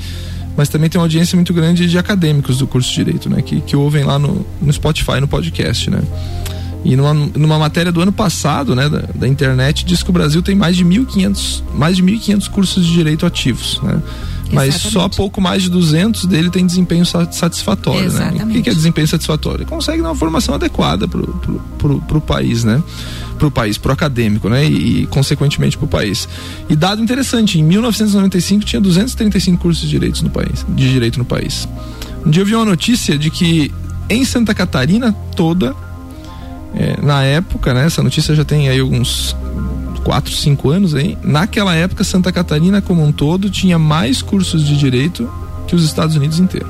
mas 0.56 0.68
também 0.68 0.90
tem 0.90 0.98
uma 0.98 1.04
audiência 1.04 1.36
muito 1.36 1.54
grande 1.54 1.88
de 1.88 1.98
acadêmicos 1.98 2.58
do 2.58 2.66
curso 2.66 2.90
de 2.90 2.96
Direito, 2.96 3.30
né? 3.30 3.40
Que, 3.40 3.60
que 3.60 3.74
ouvem 3.74 4.04
lá 4.04 4.18
no, 4.18 4.44
no 4.60 4.72
Spotify, 4.72 5.20
no 5.20 5.28
podcast, 5.28 5.90
né? 5.90 6.02
E 6.84 6.94
numa, 6.94 7.14
numa 7.14 7.58
matéria 7.58 7.90
do 7.90 8.00
ano 8.00 8.12
passado, 8.12 8.76
né, 8.76 8.88
da, 8.88 9.02
da 9.12 9.26
internet, 9.26 9.84
diz 9.84 10.04
que 10.04 10.10
o 10.10 10.12
Brasil 10.12 10.40
tem 10.40 10.54
mais 10.54 10.76
de 10.76 10.84
1.500 10.84 11.62
mais 11.74 11.96
de 11.96 12.02
1.500 12.02 12.48
cursos 12.48 12.86
de 12.86 12.92
direito 12.92 13.26
ativos, 13.26 13.80
né? 13.82 14.00
Mas 14.52 14.76
Exatamente. 14.76 14.92
só 14.92 15.08
pouco 15.08 15.40
mais 15.40 15.62
de 15.62 15.70
200 15.70 16.26
dele 16.26 16.50
tem 16.50 16.64
desempenho 16.64 17.04
satisfatório, 17.04 18.06
Exatamente. 18.06 18.44
né? 18.44 18.58
o 18.60 18.62
que 18.62 18.70
é 18.70 18.74
desempenho 18.74 19.08
satisfatório? 19.08 19.66
Consegue 19.66 20.02
dar 20.02 20.08
uma 20.10 20.14
formação 20.14 20.54
adequada 20.54 21.08
pro, 21.08 21.26
pro 22.00 22.20
país, 22.20 22.62
né? 22.62 22.82
Pro 23.38 23.50
país, 23.50 23.76
pro 23.76 23.92
acadêmico, 23.92 24.48
né? 24.48 24.64
E, 24.64 25.02
e 25.02 25.06
consequentemente 25.06 25.76
pro 25.76 25.86
país. 25.86 26.28
E 26.68 26.76
dado 26.76 27.02
interessante, 27.02 27.58
em 27.58 27.62
1995 27.62 28.64
tinha 28.64 28.80
235 28.80 29.58
cursos 29.58 29.82
de 29.82 29.90
direitos 29.90 30.22
no 30.22 30.30
país, 30.30 30.64
de 30.68 30.92
direito 30.92 31.18
no 31.18 31.24
país. 31.24 31.68
Um 32.24 32.30
dia 32.30 32.42
eu 32.42 32.46
vi 32.46 32.54
uma 32.54 32.64
notícia 32.64 33.18
de 33.18 33.30
que 33.30 33.72
em 34.08 34.24
Santa 34.24 34.54
Catarina 34.54 35.12
toda 35.34 35.74
é, 36.74 37.00
na 37.02 37.22
época, 37.22 37.72
né? 37.74 37.86
Essa 37.86 38.02
notícia 38.02 38.34
já 38.34 38.44
tem 38.44 38.68
aí 38.68 38.78
alguns 38.78 39.34
4, 40.06 40.32
5 40.32 40.70
anos 40.70 40.94
aí. 40.94 41.18
Naquela 41.20 41.74
época, 41.74 42.04
Santa 42.04 42.30
Catarina 42.30 42.80
como 42.80 43.04
um 43.04 43.10
todo 43.10 43.50
tinha 43.50 43.76
mais 43.76 44.22
cursos 44.22 44.64
de 44.64 44.76
direito 44.76 45.28
que 45.66 45.74
os 45.74 45.82
Estados 45.82 46.14
Unidos 46.14 46.38
inteiro. 46.38 46.68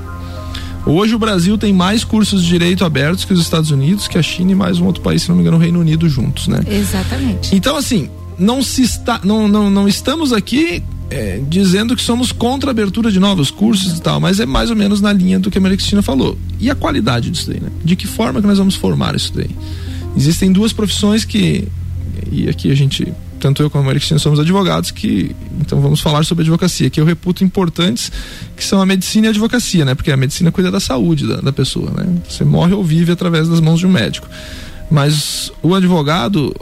Hoje 0.86 1.14
o 1.14 1.18
Brasil 1.18 1.58
tem 1.58 1.70
mais 1.70 2.02
cursos 2.02 2.42
de 2.42 2.48
direito 2.48 2.82
abertos 2.82 3.26
que 3.26 3.34
os 3.34 3.40
Estados 3.40 3.70
Unidos, 3.70 4.08
que 4.08 4.16
a 4.16 4.22
China 4.22 4.52
e 4.52 4.54
mais 4.54 4.78
um 4.78 4.86
outro 4.86 5.02
país, 5.02 5.20
se 5.20 5.28
não 5.28 5.36
me 5.36 5.42
engano, 5.42 5.58
o 5.58 5.60
Reino 5.60 5.78
Unido 5.78 6.08
juntos, 6.08 6.48
né? 6.48 6.60
Exatamente. 6.66 7.54
Então, 7.54 7.76
assim, 7.76 8.08
não 8.38 8.62
se 8.62 8.80
está, 8.80 9.20
não, 9.22 9.46
não, 9.46 9.68
não 9.68 9.86
estamos 9.86 10.32
aqui 10.32 10.82
é, 11.10 11.42
dizendo 11.46 11.94
que 11.94 12.02
somos 12.02 12.32
contra 12.32 12.70
a 12.70 12.72
abertura 12.72 13.12
de 13.12 13.20
novos 13.20 13.50
cursos 13.50 13.98
e 13.98 14.00
tal, 14.00 14.18
mas 14.18 14.40
é 14.40 14.46
mais 14.46 14.70
ou 14.70 14.76
menos 14.76 15.02
na 15.02 15.12
linha 15.12 15.38
do 15.38 15.50
que 15.50 15.58
a 15.58 15.60
Maria 15.60 15.76
Cristina 15.76 16.00
falou. 16.00 16.38
E 16.58 16.70
a 16.70 16.74
qualidade 16.74 17.30
disso 17.30 17.50
daí, 17.50 17.60
né? 17.60 17.68
De 17.84 17.96
que 17.96 18.06
forma 18.06 18.40
que 18.40 18.46
nós 18.46 18.56
vamos 18.56 18.76
formar 18.76 19.14
isso 19.14 19.30
daí? 19.34 19.50
Existem 20.16 20.50
duas 20.50 20.72
profissões 20.72 21.22
que, 21.22 21.68
e 22.32 22.48
aqui 22.48 22.70
a 22.70 22.74
gente, 22.74 23.12
tanto 23.38 23.62
eu 23.62 23.70
como 23.70 23.82
a 23.82 23.86
Maria 23.86 24.00
Cristina 24.00 24.18
somos 24.18 24.40
advogados, 24.40 24.90
que, 24.90 25.34
então 25.60 25.80
vamos 25.80 26.00
falar 26.00 26.24
sobre 26.24 26.42
advocacia, 26.42 26.90
que 26.90 27.00
eu 27.00 27.04
reputo 27.04 27.44
importantes, 27.44 28.10
que 28.56 28.64
são 28.64 28.80
a 28.80 28.86
medicina 28.86 29.26
e 29.26 29.28
a 29.28 29.30
advocacia, 29.30 29.84
né? 29.84 29.94
Porque 29.94 30.10
a 30.10 30.16
medicina 30.16 30.50
cuida 30.50 30.70
da 30.70 30.80
saúde 30.80 31.26
da, 31.26 31.36
da 31.36 31.52
pessoa, 31.52 31.90
né? 31.90 32.06
Você 32.28 32.44
morre 32.44 32.72
ou 32.74 32.82
vive 32.82 33.12
através 33.12 33.48
das 33.48 33.60
mãos 33.60 33.80
de 33.80 33.86
um 33.86 33.90
médico. 33.90 34.28
Mas 34.88 35.50
o 35.62 35.74
advogado, 35.74 36.54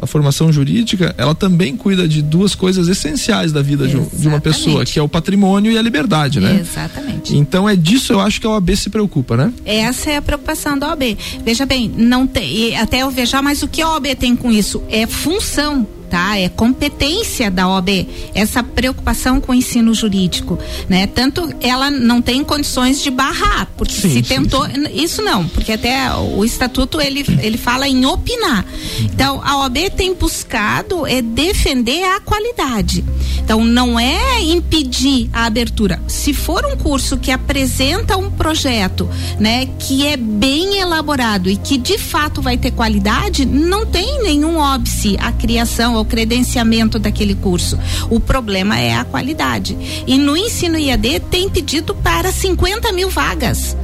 a 0.00 0.06
formação 0.06 0.52
jurídica, 0.52 1.14
ela 1.18 1.34
também 1.34 1.76
cuida 1.76 2.06
de 2.06 2.22
duas 2.22 2.54
coisas 2.54 2.86
essenciais 2.88 3.50
da 3.50 3.60
vida 3.60 3.88
de, 3.88 3.98
de, 3.98 4.28
uma 4.28 4.40
pessoa, 4.40 4.84
que 4.84 4.98
é 4.98 5.02
o 5.02 5.08
patrimônio 5.08 5.72
e 5.72 5.76
a 5.76 5.82
liberdade, 5.82 6.38
né? 6.38 6.60
Exatamente. 6.60 7.36
Então 7.36 7.68
é 7.68 7.74
disso 7.74 8.12
eu 8.12 8.20
acho 8.20 8.40
que 8.40 8.46
a 8.46 8.50
OAB 8.50 8.76
se 8.76 8.88
preocupa, 8.88 9.36
né? 9.36 9.52
Essa 9.64 10.10
é 10.12 10.16
a 10.16 10.22
preocupação 10.22 10.78
da 10.78 10.90
OAB. 10.90 11.18
Veja 11.44 11.66
bem, 11.66 11.92
não 11.96 12.24
tem, 12.26 12.76
até 12.76 13.02
eu 13.02 13.10
veja, 13.10 13.42
mas 13.42 13.62
o 13.62 13.68
que 13.68 13.82
a 13.82 13.90
OAB 13.90 14.14
tem 14.16 14.36
com 14.36 14.52
isso 14.52 14.82
é 14.88 15.06
função 15.06 15.86
tá? 16.12 16.38
É 16.38 16.46
competência 16.50 17.50
da 17.50 17.66
OAB 17.66 18.06
essa 18.34 18.62
preocupação 18.62 19.40
com 19.40 19.52
o 19.52 19.54
ensino 19.54 19.94
jurídico, 19.94 20.58
né? 20.86 21.06
Tanto 21.06 21.48
ela 21.58 21.90
não 21.90 22.20
tem 22.20 22.44
condições 22.44 23.02
de 23.02 23.10
barrar, 23.10 23.66
porque 23.78 23.94
sim, 23.94 24.10
se 24.10 24.14
sim, 24.16 24.22
tentou, 24.22 24.66
sim. 24.66 24.88
isso 24.92 25.22
não, 25.22 25.48
porque 25.48 25.72
até 25.72 26.14
o 26.14 26.44
estatuto 26.44 27.00
ele, 27.00 27.24
ele 27.40 27.56
fala 27.56 27.88
em 27.88 28.04
opinar. 28.04 28.62
Então, 29.00 29.40
a 29.42 29.60
OAB 29.60 29.88
tem 29.96 30.14
buscado 30.14 31.06
é 31.06 31.22
defender 31.22 32.04
a 32.04 32.20
qualidade. 32.20 33.02
Então, 33.42 33.64
não 33.64 33.98
é 33.98 34.42
impedir 34.42 35.30
a 35.32 35.46
abertura. 35.46 35.98
Se 36.06 36.34
for 36.34 36.66
um 36.66 36.76
curso 36.76 37.16
que 37.16 37.30
apresenta 37.30 38.18
um 38.18 38.30
projeto, 38.30 39.08
né, 39.40 39.66
que 39.78 40.06
é 40.06 40.16
bem 40.18 40.78
elaborado 40.78 41.48
e 41.48 41.56
que 41.56 41.78
de 41.78 41.96
fato 41.96 42.42
vai 42.42 42.58
ter 42.58 42.72
qualidade, 42.72 43.46
não 43.46 43.86
tem 43.86 44.22
nenhum 44.22 44.58
óbice 44.58 45.16
a 45.18 45.32
criação 45.32 46.01
o 46.02 46.04
credenciamento 46.04 46.98
daquele 46.98 47.34
curso. 47.34 47.78
O 48.10 48.20
problema 48.20 48.78
é 48.78 48.94
a 48.94 49.04
qualidade. 49.04 49.76
E 50.06 50.18
no 50.18 50.36
ensino 50.36 50.78
IAD 50.78 51.20
tem 51.30 51.48
pedido 51.48 51.94
para 51.94 52.30
50 52.30 52.92
mil 52.92 53.08
vagas. 53.08 53.76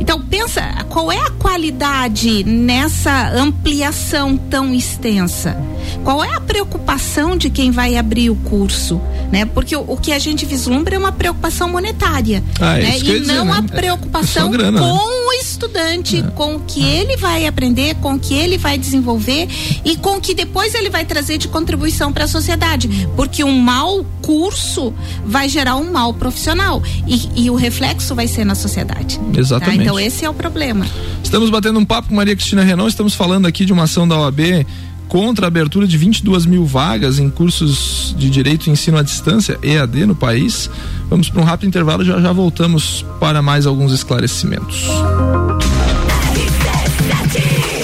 Então 0.00 0.20
pensa 0.20 0.62
qual 0.88 1.10
é 1.10 1.18
a 1.18 1.30
qualidade 1.30 2.44
nessa 2.44 3.30
ampliação 3.30 4.36
tão 4.36 4.72
extensa. 4.74 5.56
Qual 6.04 6.22
é 6.22 6.34
a 6.34 6.40
preocupação 6.40 7.36
de 7.36 7.50
quem 7.50 7.70
vai 7.70 7.96
abrir 7.96 8.30
o 8.30 8.36
curso, 8.36 9.00
né? 9.32 9.44
Porque 9.44 9.76
o, 9.76 9.84
o 9.86 9.96
que 9.96 10.12
a 10.12 10.18
gente 10.18 10.46
vislumbra 10.46 10.94
é 10.94 10.98
uma 10.98 11.12
preocupação 11.12 11.68
monetária, 11.68 12.42
ah, 12.60 12.74
né? 12.74 12.98
E 12.98 13.20
não 13.20 13.46
né? 13.46 13.52
a 13.58 13.62
preocupação 13.62 14.48
é 14.48 14.52
grana, 14.52 14.80
com 14.80 14.86
né? 14.86 15.27
O 15.28 15.32
estudante, 15.32 16.18
é. 16.18 16.22
com 16.22 16.56
o 16.56 16.60
que 16.60 16.82
ele 16.82 17.16
vai 17.16 17.46
aprender, 17.46 17.94
com 17.96 18.14
o 18.14 18.18
que 18.18 18.34
ele 18.34 18.58
vai 18.58 18.78
desenvolver 18.78 19.48
e 19.84 19.96
com 19.96 20.16
o 20.16 20.20
que 20.20 20.34
depois 20.34 20.74
ele 20.74 20.90
vai 20.90 21.04
trazer 21.04 21.38
de 21.38 21.48
contribuição 21.48 22.12
para 22.12 22.24
a 22.24 22.28
sociedade, 22.28 23.08
porque 23.14 23.44
um 23.44 23.58
mau 23.58 24.04
curso 24.22 24.92
vai 25.24 25.48
gerar 25.48 25.76
um 25.76 25.90
mau 25.90 26.12
profissional 26.14 26.82
e, 27.06 27.44
e 27.44 27.50
o 27.50 27.54
reflexo 27.54 28.14
vai 28.14 28.26
ser 28.26 28.44
na 28.44 28.54
sociedade. 28.54 29.18
Tá? 29.18 29.40
Exatamente. 29.40 29.76
Tá? 29.76 29.82
Então 29.82 30.00
esse 30.00 30.24
é 30.24 30.30
o 30.30 30.34
problema. 30.34 30.86
Estamos 31.22 31.50
batendo 31.50 31.78
um 31.78 31.84
papo 31.84 32.08
com 32.08 32.14
Maria 32.14 32.34
Cristina 32.34 32.62
Renan, 32.62 32.86
estamos 32.86 33.14
falando 33.14 33.46
aqui 33.46 33.64
de 33.64 33.72
uma 33.72 33.84
ação 33.84 34.08
da 34.08 34.18
OAB 34.18 34.66
contra 35.08 35.46
a 35.46 35.48
abertura 35.48 35.86
de 35.86 35.96
22 35.96 36.46
mil 36.46 36.64
vagas 36.64 37.18
em 37.18 37.30
cursos 37.30 38.14
de 38.16 38.28
direito 38.28 38.68
e 38.68 38.70
ensino 38.70 38.98
à 38.98 39.02
distância, 39.02 39.58
EAD, 39.62 40.06
no 40.06 40.14
país. 40.14 40.70
Vamos 41.08 41.30
para 41.30 41.40
um 41.40 41.44
rápido 41.44 41.68
intervalo 41.68 42.02
e 42.02 42.06
já 42.06 42.20
já 42.20 42.32
voltamos 42.32 43.04
para 43.18 43.40
mais 43.40 43.66
alguns 43.66 43.92
esclarecimentos. 43.92 44.88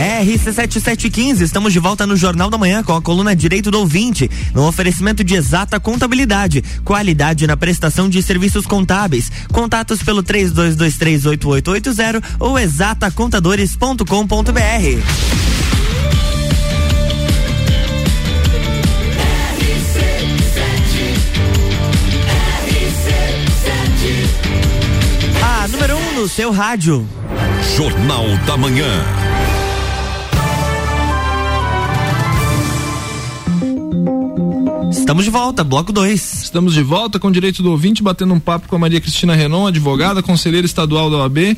RC7715, 0.00 1.42
estamos 1.42 1.74
de 1.74 1.78
volta 1.78 2.06
no 2.06 2.16
Jornal 2.16 2.48
da 2.48 2.56
Manhã 2.56 2.82
com 2.82 2.94
a 2.94 3.02
coluna 3.02 3.36
Direito 3.36 3.70
do 3.70 3.80
Ouvinte, 3.80 4.30
no 4.54 4.66
oferecimento 4.66 5.22
de 5.22 5.34
exata 5.34 5.78
contabilidade, 5.78 6.64
qualidade 6.82 7.46
na 7.46 7.54
prestação 7.54 8.08
de 8.08 8.22
serviços 8.22 8.66
contábeis. 8.66 9.30
Contatos 9.52 10.02
pelo 10.02 10.22
32238880 10.22 12.22
ou 12.38 12.58
exatacontadores.com.br. 12.58 14.04
A 25.42 25.68
número 25.68 25.94
1 25.94 25.98
um 25.98 26.12
no 26.20 26.26
seu 26.26 26.50
rádio. 26.50 27.06
Jornal 27.76 28.24
da 28.46 28.56
Manhã. 28.56 29.04
Estamos 35.10 35.24
de 35.24 35.30
volta, 35.32 35.64
bloco 35.64 35.92
2. 35.92 36.42
Estamos 36.44 36.72
de 36.72 36.84
volta 36.84 37.18
com 37.18 37.26
o 37.26 37.32
direito 37.32 37.64
do 37.64 37.72
ouvinte, 37.72 38.00
batendo 38.00 38.32
um 38.32 38.38
papo 38.38 38.68
com 38.68 38.76
a 38.76 38.78
Maria 38.78 39.00
Cristina 39.00 39.34
Renon, 39.34 39.66
advogada, 39.66 40.22
conselheira 40.22 40.64
estadual 40.64 41.10
da 41.10 41.16
OAB 41.16 41.56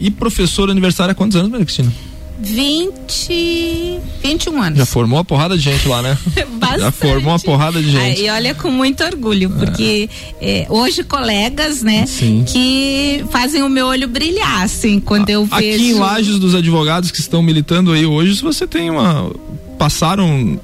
e 0.00 0.10
professora 0.10 0.72
aniversária 0.72 1.12
há 1.12 1.14
quantos 1.14 1.36
anos, 1.36 1.50
Maria 1.50 1.66
Cristina? 1.66 1.92
20, 2.40 4.00
21 4.22 4.62
anos. 4.62 4.78
Já 4.78 4.86
formou 4.86 5.18
uma 5.18 5.24
porrada 5.26 5.58
de 5.58 5.62
gente 5.62 5.86
lá, 5.86 6.00
né? 6.00 6.16
Bastante. 6.56 6.80
Já 6.80 6.90
formou 6.90 7.32
uma 7.34 7.38
porrada 7.38 7.82
de 7.82 7.90
gente. 7.90 8.22
E 8.22 8.30
olha 8.30 8.54
com 8.54 8.70
muito 8.70 9.04
orgulho, 9.04 9.50
porque 9.50 10.08
é. 10.40 10.60
É, 10.62 10.66
hoje 10.70 11.04
colegas, 11.04 11.82
né, 11.82 12.06
Sim. 12.06 12.46
que 12.48 13.22
fazem 13.30 13.62
o 13.62 13.68
meu 13.68 13.88
olho 13.88 14.08
brilhar, 14.08 14.62
assim, 14.62 15.00
quando 15.00 15.28
eu 15.28 15.46
Aqui 15.50 15.66
vejo. 15.66 15.84
Aqui 15.84 15.90
em 15.90 15.94
Lages 15.98 16.38
dos 16.38 16.54
advogados 16.54 17.10
que 17.10 17.20
estão 17.20 17.42
militando 17.42 17.92
aí 17.92 18.06
hoje, 18.06 18.36
se 18.36 18.42
você 18.42 18.66
tem 18.66 18.88
uma 18.88 19.30
passaram 19.78 20.58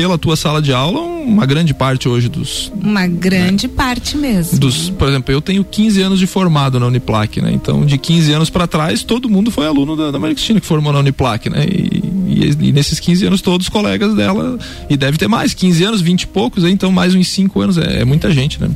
pela 0.00 0.16
tua 0.16 0.34
sala 0.34 0.62
de 0.62 0.72
aula 0.72 0.98
uma 0.98 1.44
grande 1.44 1.74
parte 1.74 2.08
hoje 2.08 2.26
dos. 2.26 2.72
Uma 2.82 3.06
grande 3.06 3.68
né, 3.68 3.74
parte 3.76 4.16
mesmo. 4.16 4.58
Dos, 4.58 4.88
por 4.88 5.06
exemplo, 5.06 5.30
eu 5.30 5.42
tenho 5.42 5.62
15 5.62 6.00
anos 6.00 6.18
de 6.18 6.26
formado 6.26 6.80
na 6.80 6.86
Uniplac, 6.86 7.38
né? 7.42 7.52
Então, 7.52 7.84
de 7.84 7.98
15 7.98 8.32
anos 8.32 8.48
para 8.48 8.66
trás, 8.66 9.02
todo 9.02 9.28
mundo 9.28 9.50
foi 9.50 9.66
aluno 9.66 9.94
da, 9.94 10.10
da 10.10 10.18
Maria 10.18 10.34
Cristina 10.34 10.58
que 10.58 10.66
formou 10.66 10.90
na 10.90 11.00
Uniplac, 11.00 11.50
né? 11.50 11.66
E, 11.66 12.02
e, 12.26 12.68
e, 12.68 12.72
nesses 12.72 12.98
15 12.98 13.26
anos, 13.26 13.42
todos 13.42 13.66
os 13.66 13.70
colegas 13.70 14.14
dela, 14.14 14.58
e 14.88 14.96
deve 14.96 15.18
ter 15.18 15.28
mais, 15.28 15.52
15 15.52 15.84
anos, 15.84 16.00
20 16.00 16.22
e 16.22 16.26
poucos, 16.28 16.64
então 16.64 16.90
mais 16.90 17.14
uns 17.14 17.28
5 17.28 17.60
anos, 17.60 17.76
é, 17.76 18.00
é, 18.00 18.04
muita 18.04 18.30
gente, 18.30 18.58
né? 18.58 18.70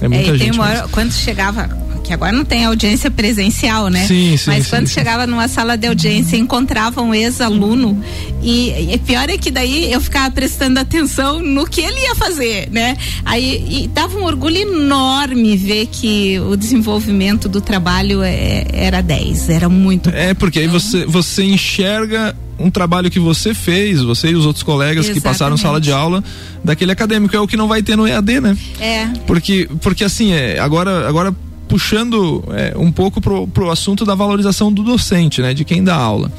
É 0.00 0.08
muita 0.08 0.30
é, 0.30 0.38
gente. 0.38 0.56
Uma, 0.56 0.88
quando 0.88 1.12
chegava 1.12 1.68
que 2.02 2.12
agora 2.12 2.32
não 2.32 2.44
tem 2.44 2.64
audiência 2.64 3.10
presencial, 3.10 3.88
né? 3.88 4.06
Sim, 4.06 4.36
sim. 4.36 4.50
Mas 4.50 4.64
sim, 4.64 4.70
quando 4.70 4.86
sim. 4.86 4.94
chegava 4.94 5.26
numa 5.26 5.48
sala 5.48 5.76
de 5.76 5.86
audiência, 5.86 6.36
encontrava 6.36 7.00
um 7.02 7.14
ex-aluno 7.14 8.02
e, 8.42 8.94
e 8.94 8.98
pior 8.98 9.28
é 9.28 9.36
que 9.36 9.50
daí 9.50 9.92
eu 9.92 10.00
ficava 10.00 10.30
prestando 10.30 10.80
atenção 10.80 11.40
no 11.40 11.66
que 11.66 11.80
ele 11.80 12.00
ia 12.00 12.14
fazer, 12.14 12.68
né? 12.70 12.96
Aí 13.24 13.88
dava 13.92 14.18
um 14.18 14.24
orgulho 14.24 14.56
enorme 14.56 15.56
ver 15.56 15.86
que 15.86 16.38
o 16.40 16.56
desenvolvimento 16.56 17.48
do 17.48 17.60
trabalho 17.60 18.22
é, 18.22 18.66
era 18.72 19.00
10, 19.00 19.48
era 19.50 19.68
muito. 19.68 20.10
É, 20.10 20.34
porque 20.34 20.60
aí 20.60 20.66
você, 20.66 21.04
você 21.04 21.44
enxerga 21.44 22.34
um 22.60 22.70
trabalho 22.70 23.10
que 23.10 23.18
você 23.18 23.54
fez, 23.54 24.02
você 24.02 24.28
e 24.28 24.34
os 24.34 24.44
outros 24.44 24.62
colegas 24.62 25.06
Exatamente. 25.06 25.14
que 25.14 25.28
passaram 25.28 25.56
sala 25.56 25.80
de 25.80 25.90
aula 25.90 26.22
daquele 26.62 26.92
acadêmico, 26.92 27.34
é 27.34 27.40
o 27.40 27.48
que 27.48 27.56
não 27.56 27.66
vai 27.66 27.82
ter 27.82 27.96
no 27.96 28.06
EAD, 28.06 28.40
né? 28.40 28.56
É. 28.78 29.06
Porque, 29.26 29.68
porque 29.80 30.04
assim, 30.04 30.32
é, 30.32 30.58
agora, 30.58 31.08
agora 31.08 31.34
puxando 31.70 32.42
é, 32.48 32.76
um 32.76 32.90
pouco 32.90 33.20
pro, 33.20 33.46
pro 33.46 33.70
assunto 33.70 34.04
da 34.04 34.16
valorização 34.16 34.72
do 34.72 34.82
docente, 34.82 35.40
né? 35.40 35.54
De 35.54 35.64
quem 35.64 35.84
dá 35.84 35.94
aula. 35.94 36.30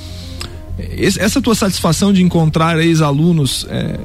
essa 1.17 1.41
tua 1.41 1.55
satisfação 1.55 2.11
de 2.11 2.21
encontrar 2.21 2.77
ex-alunos 2.79 3.65
é, 3.69 3.97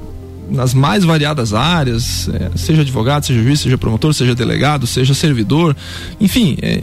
nas 0.49 0.73
mais 0.73 1.02
variadas 1.02 1.52
áreas, 1.52 2.28
é, 2.28 2.56
seja 2.56 2.83
advogado, 2.83 3.26
seja 3.26 3.42
juiz, 3.42 3.59
seja 3.59 3.76
promotor, 3.76 4.14
seja 4.14 4.37
delegado, 4.37 4.87
seja 4.87 5.14
servidor, 5.14 5.76
enfim, 6.21 6.56
é, 6.62 6.80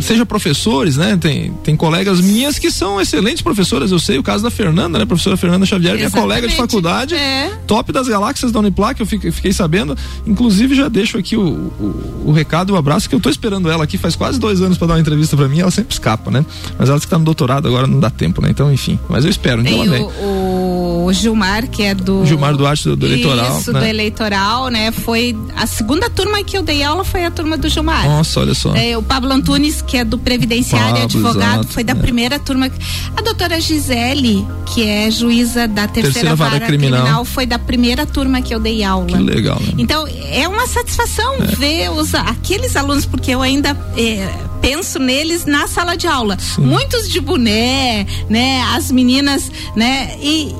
seja 0.00 0.24
professores, 0.24 0.96
né? 0.96 1.16
Tem, 1.20 1.52
tem 1.62 1.76
colegas 1.76 2.20
minhas 2.20 2.58
que 2.58 2.70
são 2.70 3.00
excelentes 3.00 3.42
professoras. 3.42 3.90
Eu 3.90 3.98
sei 3.98 4.18
o 4.18 4.22
caso 4.22 4.42
da 4.42 4.50
Fernanda, 4.50 4.98
né? 4.98 5.04
Professora 5.04 5.36
Fernanda 5.36 5.66
Xavier, 5.66 5.96
minha 5.96 6.10
colega 6.10 6.48
de 6.48 6.56
faculdade, 6.56 7.14
é. 7.14 7.50
top 7.66 7.92
das 7.92 8.08
galáxias 8.08 8.52
da 8.52 8.58
Uniplac, 8.60 9.00
eu 9.00 9.06
fiquei, 9.06 9.30
fiquei 9.30 9.52
sabendo. 9.52 9.96
Inclusive, 10.26 10.74
já 10.74 10.88
deixo 10.88 11.18
aqui 11.18 11.36
o, 11.36 11.42
o, 11.42 12.22
o 12.26 12.32
recado, 12.32 12.72
o 12.72 12.76
abraço, 12.76 13.08
que 13.08 13.14
eu 13.14 13.20
tô 13.20 13.28
esperando 13.28 13.70
ela 13.70 13.84
aqui 13.84 13.98
faz 13.98 14.16
quase 14.16 14.38
dois 14.38 14.60
anos 14.60 14.78
para 14.78 14.88
dar 14.88 14.94
uma 14.94 15.00
entrevista 15.00 15.36
para 15.36 15.48
mim, 15.48 15.60
ela 15.60 15.70
sempre 15.70 15.92
escapa, 15.92 16.30
né? 16.30 16.44
Mas 16.78 16.88
ela 16.88 16.98
que 16.98 17.06
tá 17.06 17.18
no 17.18 17.24
doutorado 17.24 17.68
agora 17.68 17.86
não 17.86 18.00
dá 18.00 18.10
tempo, 18.10 18.40
né? 18.40 18.50
Então, 18.50 18.72
enfim. 18.72 18.98
Mas 19.08 19.24
eu 19.24 19.30
espero, 19.30 19.60
então 19.60 19.74
ela 19.74 19.90
vem. 19.90 20.02
O, 20.02 20.81
Gilmar, 21.12 21.68
que 21.68 21.82
é 21.82 21.94
do. 21.94 22.24
Gilmar 22.26 22.56
Duarte 22.56 22.84
do, 22.84 22.96
do 22.96 23.06
eleitoral. 23.06 23.58
Isso, 23.58 23.72
né? 23.72 23.80
do 23.80 23.86
eleitoral, 23.86 24.68
né? 24.68 24.90
Foi 24.90 25.36
a 25.56 25.66
segunda 25.66 26.08
turma 26.10 26.42
que 26.42 26.56
eu 26.56 26.62
dei 26.62 26.82
aula 26.82 27.04
foi 27.04 27.24
a 27.24 27.30
turma 27.30 27.56
do 27.56 27.68
Gilmar. 27.68 28.04
Nossa, 28.04 28.40
olha 28.40 28.54
só. 28.54 28.74
É, 28.74 28.96
o 28.96 29.02
Pablo 29.02 29.32
Antunes, 29.32 29.82
que 29.82 29.96
é 29.96 30.04
do 30.04 30.18
Previdenciário 30.18 30.88
Pablo, 30.88 31.04
advogado, 31.04 31.60
exato, 31.60 31.68
foi 31.68 31.84
da 31.84 31.92
é. 31.92 31.96
primeira 31.96 32.38
turma. 32.38 32.70
A 33.16 33.22
doutora 33.22 33.60
Gisele, 33.60 34.46
que 34.66 34.82
é 34.84 35.10
juíza 35.10 35.68
da 35.68 35.86
terceira, 35.86 36.12
terceira 36.12 36.36
vara, 36.36 36.50
vara 36.52 36.66
criminal. 36.66 37.00
criminal. 37.00 37.24
foi 37.24 37.46
da 37.46 37.58
primeira 37.58 38.06
turma 38.06 38.40
que 38.40 38.54
eu 38.54 38.60
dei 38.60 38.82
aula. 38.82 39.06
Que 39.06 39.18
legal. 39.18 39.60
Né? 39.60 39.74
Então, 39.78 40.06
é 40.30 40.46
uma 40.48 40.66
satisfação 40.66 41.34
é. 41.36 41.46
ver 41.56 41.90
os, 41.90 42.14
aqueles 42.14 42.76
alunos, 42.76 43.06
porque 43.06 43.30
eu 43.30 43.42
ainda 43.42 43.76
é, 43.96 44.28
penso 44.60 44.98
neles 44.98 45.44
na 45.44 45.66
sala 45.66 45.96
de 45.96 46.06
aula. 46.06 46.38
Sim. 46.38 46.62
Muitos 46.62 47.08
de 47.08 47.20
boné, 47.20 48.06
né? 48.28 48.62
As 48.74 48.90
meninas, 48.90 49.50
né? 49.76 50.16
E 50.20 50.54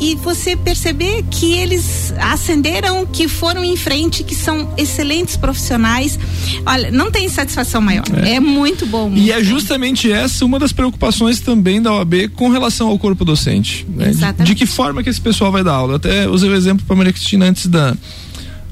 e 0.00 0.14
você 0.16 0.56
perceber 0.56 1.24
que 1.30 1.52
eles 1.52 2.12
ascenderam, 2.18 3.06
que 3.06 3.28
foram 3.28 3.64
em 3.64 3.76
frente, 3.76 4.22
que 4.22 4.34
são 4.34 4.72
excelentes 4.76 5.36
profissionais. 5.36 6.18
Olha, 6.64 6.90
não 6.90 7.10
tem 7.10 7.28
satisfação 7.28 7.80
maior. 7.80 8.04
É, 8.22 8.34
é 8.34 8.40
muito 8.40 8.86
bom. 8.86 9.08
Muito 9.08 9.22
e 9.22 9.32
é 9.32 9.42
justamente 9.42 10.10
essa 10.10 10.44
uma 10.44 10.58
das 10.58 10.72
preocupações 10.72 11.40
também 11.40 11.80
da 11.80 11.92
OAB 11.92 12.28
com 12.34 12.48
relação 12.48 12.88
ao 12.88 12.98
corpo 12.98 13.24
docente. 13.24 13.86
Né? 13.88 14.12
De, 14.12 14.44
de, 14.44 14.54
que 14.54 14.66
forma 14.66 15.02
que 15.02 15.08
esse 15.08 15.20
pessoal 15.20 15.50
vai 15.50 15.64
dar 15.64 15.72
aula? 15.72 15.92
Eu 15.92 15.96
até 15.96 16.28
usei 16.28 16.50
o 16.50 16.54
exemplo 16.54 16.84
para 16.86 16.96
Maria 16.96 17.12
Cristina 17.12 17.46
antes 17.46 17.66
da 17.66 17.96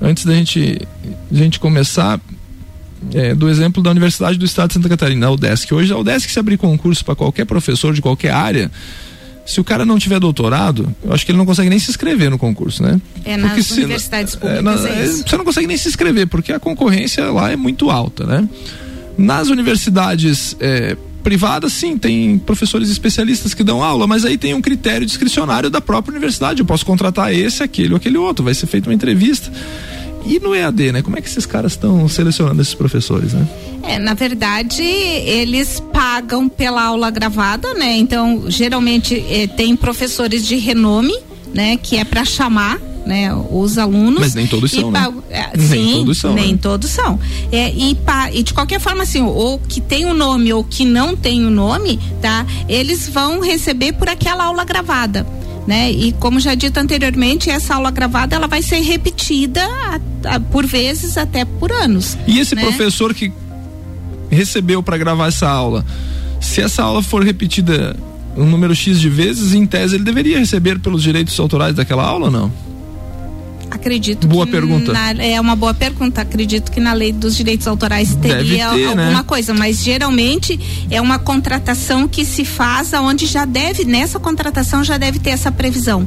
antes 0.01 0.25
da 0.25 0.35
gente, 0.35 0.81
a 1.31 1.35
gente 1.35 1.59
começar. 1.59 2.21
É, 3.13 3.35
do 3.35 3.51
exemplo 3.51 3.83
da 3.83 3.91
Universidade 3.91 4.39
do 4.39 4.47
Estado 4.47 4.69
de 4.69 4.75
Santa 4.75 4.89
Catarina, 4.89 5.27
a 5.27 5.31
UDESC. 5.31 5.75
Hoje 5.75 5.93
a 5.93 5.99
UDESC 5.99 6.31
se 6.31 6.39
abrir 6.39 6.57
concurso 6.57 7.05
para 7.05 7.15
qualquer 7.15 7.45
professor 7.45 7.93
de 7.93 8.01
qualquer 8.01 8.31
área, 8.31 8.71
se 9.45 9.61
o 9.61 9.65
cara 9.65 9.85
não 9.85 9.99
tiver 9.99 10.19
doutorado, 10.19 10.95
eu 11.03 11.13
acho 11.13 11.25
que 11.25 11.33
ele 11.33 11.39
não 11.39 11.47
consegue 11.47 11.69
nem 11.69 11.79
se 11.79 11.91
inscrever 11.91 12.31
no 12.31 12.39
concurso, 12.39 12.83
né? 12.83 13.01
É 13.25 13.37
porque 13.37 13.57
nas 13.57 13.67
se, 13.67 13.75
universidades 13.75 14.35
públicas. 14.35 14.85
É, 14.85 14.89
na, 14.89 14.89
é 14.89 15.07
você 15.07 15.37
não 15.37 15.45
consegue 15.45 15.67
nem 15.67 15.77
se 15.77 15.89
inscrever, 15.89 16.27
porque 16.27 16.53
a 16.53 16.59
concorrência 16.59 17.31
lá 17.31 17.51
é 17.51 17.57
muito 17.57 17.91
alta, 17.91 18.25
né? 18.25 18.49
Nas 19.19 19.49
universidades 19.49 20.57
é, 20.59 20.97
privadas, 21.23 21.73
sim, 21.73 21.97
tem 21.97 22.39
professores 22.39 22.91
especialistas 22.91 23.55
que 23.55 23.63
dão 23.63 23.83
aula, 23.83 24.07
mas 24.07 24.25
aí 24.25 24.37
tem 24.37 24.55
um 24.55 24.61
critério 24.61 25.07
discricionário 25.07 25.71
da 25.71 25.81
própria 25.81 26.13
universidade. 26.13 26.61
Eu 26.61 26.67
posso 26.67 26.85
contratar 26.85 27.33
esse, 27.35 27.63
aquele 27.63 27.95
ou 27.95 27.97
aquele 27.97 28.19
outro, 28.19 28.45
vai 28.45 28.55
ser 28.55 28.67
feita 28.67 28.89
uma 28.89 28.95
entrevista. 28.95 29.53
E 30.27 30.39
no 30.41 30.55
EAD, 30.55 30.93
né? 30.93 31.03
Como 31.03 31.19
é 31.19 31.21
que 31.21 31.29
esses 31.29 31.45
caras 31.45 31.73
estão 31.73 32.09
selecionando 32.09 32.61
esses 32.61 32.75
professores, 32.75 33.33
né? 33.33 33.47
É, 33.83 33.99
na 33.99 34.15
verdade, 34.15 34.83
eles 34.83 35.83
pagam 35.93 36.49
pela 36.49 36.83
aula 36.83 37.11
gravada, 37.11 37.75
né? 37.75 37.97
Então, 37.99 38.45
geralmente 38.49 39.23
é, 39.29 39.47
tem 39.47 39.77
professores 39.77 40.47
de 40.47 40.57
renome, 40.57 41.15
né? 41.53 41.77
Que 41.77 41.99
é 41.99 42.05
para 42.05 42.25
chamar 42.25 42.81
né, 43.05 43.35
os 43.51 43.77
alunos. 43.77 44.21
Mas 44.21 44.35
nem 44.35 44.47
todos 44.47 44.71
são, 44.71 44.91
né? 44.91 45.13
É, 45.31 45.59
sim, 45.59 45.69
nem 45.69 45.95
todos 45.99 46.19
são. 46.19 46.35
Nem 46.35 46.53
né? 46.53 46.59
todos 46.61 46.91
são. 46.91 47.21
É, 47.53 47.71
e, 47.71 47.95
pa, 47.95 48.31
e 48.33 48.43
de 48.43 48.55
qualquer 48.55 48.81
forma, 48.81 49.03
assim, 49.03 49.21
ou 49.21 49.59
que 49.59 49.81
tem 49.81 50.07
o 50.07 50.09
um 50.09 50.15
nome 50.15 50.53
ou 50.53 50.65
que 50.65 50.87
não 50.87 51.15
tem 51.15 51.45
o 51.45 51.49
um 51.49 51.51
nome, 51.51 52.01
tá? 52.23 52.47
Eles 52.69 53.09
vão 53.09 53.41
receber 53.41 53.93
por 53.93 54.09
aquela 54.09 54.45
aula 54.45 54.65
gravada 54.65 55.27
né? 55.67 55.91
E 55.91 56.13
como 56.13 56.39
já 56.41 56.55
dito 56.55 56.79
anteriormente, 56.79 57.51
essa 57.51 57.75
aula 57.75 57.91
gravada 57.91 58.37
ela 58.37 58.47
vai 58.47 58.63
ser 58.63 58.81
repetida 58.81 59.63
a, 59.65 60.35
a, 60.37 60.41
por 60.41 60.67
vezes 60.67 61.17
até 61.17 61.45
por 61.45 61.73
anos. 61.73 62.19
E 62.27 62.39
esse 62.39 62.55
né? 62.55 62.63
professor 62.63 63.15
que 63.15 63.33
recebeu 64.31 64.83
para 64.83 64.99
gravar 64.99 65.29
essa 65.29 65.49
aula, 65.49 65.85
se 66.41 66.61
essa 66.61 66.83
aula 66.83 67.03
for 67.03 67.25
repetida 67.25 67.97
um 68.37 68.45
número 68.45 68.75
X 68.75 69.01
de 69.01 69.09
vezes, 69.09 69.55
em 69.55 69.67
tese 69.67 69.95
ele 69.95 70.05
deveria 70.05 70.39
receber 70.39 70.79
pelos 70.79 71.03
direitos 71.03 71.39
autorais 71.39 71.75
daquela 71.75 72.05
aula 72.05 72.27
ou 72.27 72.31
não? 72.31 72.53
Acredito 73.75 74.29
boa 74.29 74.47
pergunta. 74.47 74.93
Na, 74.93 75.11
é 75.23 75.41
uma 75.41 75.57
boa 75.57 75.75
pergunta. 75.75 76.21
Acredito 76.21 76.71
que 76.71 76.79
na 76.79 76.93
lei 76.93 77.13
dos 77.13 77.37
direitos 77.37 77.67
autorais 77.67 78.15
teria 78.15 78.71
ter, 78.71 78.85
alguma 78.87 78.95
né? 78.95 79.25
coisa, 79.27 79.53
mas 79.53 79.83
geralmente 79.83 80.87
é 80.89 81.01
uma 81.01 81.19
contratação 81.19 82.07
que 82.07 82.25
se 82.25 82.45
faz 82.45 82.95
aonde 82.95 83.27
já 83.27 83.45
deve, 83.45 83.85
nessa 83.85 84.21
contratação 84.21 84.85
já 84.85 84.97
deve 84.97 85.19
ter 85.19 85.31
essa 85.31 85.51
previsão 85.51 86.07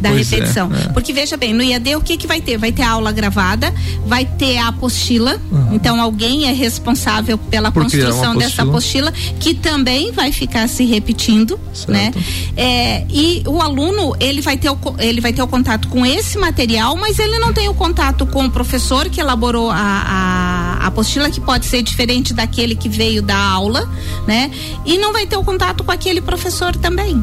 da 0.00 0.10
pois 0.10 0.32
é, 0.32 0.36
repetição. 0.36 0.70
É, 0.72 0.86
é. 0.86 0.88
Porque 0.88 1.12
veja 1.12 1.36
bem, 1.36 1.52
no 1.52 1.62
IAD 1.62 1.96
o 1.96 2.00
que 2.00 2.16
que 2.16 2.26
vai 2.26 2.40
ter? 2.40 2.56
Vai 2.56 2.72
ter 2.72 2.82
a 2.82 2.90
aula 2.90 3.12
gravada, 3.12 3.72
vai 4.06 4.24
ter 4.24 4.58
a 4.58 4.68
apostila. 4.68 5.40
Uhum. 5.50 5.74
Então 5.74 6.00
alguém 6.00 6.48
é 6.48 6.52
responsável 6.52 7.36
pela 7.36 7.70
Por 7.70 7.82
construção 7.82 8.36
dessa 8.36 8.62
apostila 8.62 9.12
que 9.38 9.54
também 9.54 10.12
vai 10.12 10.32
ficar 10.32 10.68
se 10.68 10.84
repetindo, 10.84 11.58
certo. 11.72 11.92
né? 11.92 12.12
É, 12.56 13.04
e 13.10 13.42
o 13.46 13.60
aluno 13.60 14.14
ele 14.18 14.40
vai 14.40 14.56
ter 14.56 14.70
o, 14.70 14.78
ele 14.98 15.20
vai 15.20 15.32
ter 15.32 15.42
o 15.42 15.48
contato 15.48 15.88
com 15.88 16.04
esse 16.04 16.38
material, 16.38 16.96
mas 16.96 17.18
ele 17.18 17.38
não 17.38 17.52
tem 17.52 17.68
o 17.68 17.74
contato 17.74 18.26
com 18.26 18.44
o 18.46 18.50
professor 18.50 19.08
que 19.08 19.20
elaborou 19.20 19.70
a, 19.70 19.76
a, 19.76 20.84
a 20.84 20.86
apostila 20.86 21.30
que 21.30 21.40
pode 21.40 21.66
ser 21.66 21.82
diferente 21.82 22.32
daquele 22.32 22.74
que 22.74 22.88
veio 22.88 23.22
da 23.22 23.36
aula, 23.36 23.88
né? 24.26 24.50
E 24.84 24.98
não 24.98 25.12
vai 25.12 25.26
ter 25.26 25.36
o 25.36 25.44
contato 25.44 25.84
com 25.84 25.92
aquele 25.92 26.20
professor 26.20 26.74
também? 26.76 27.22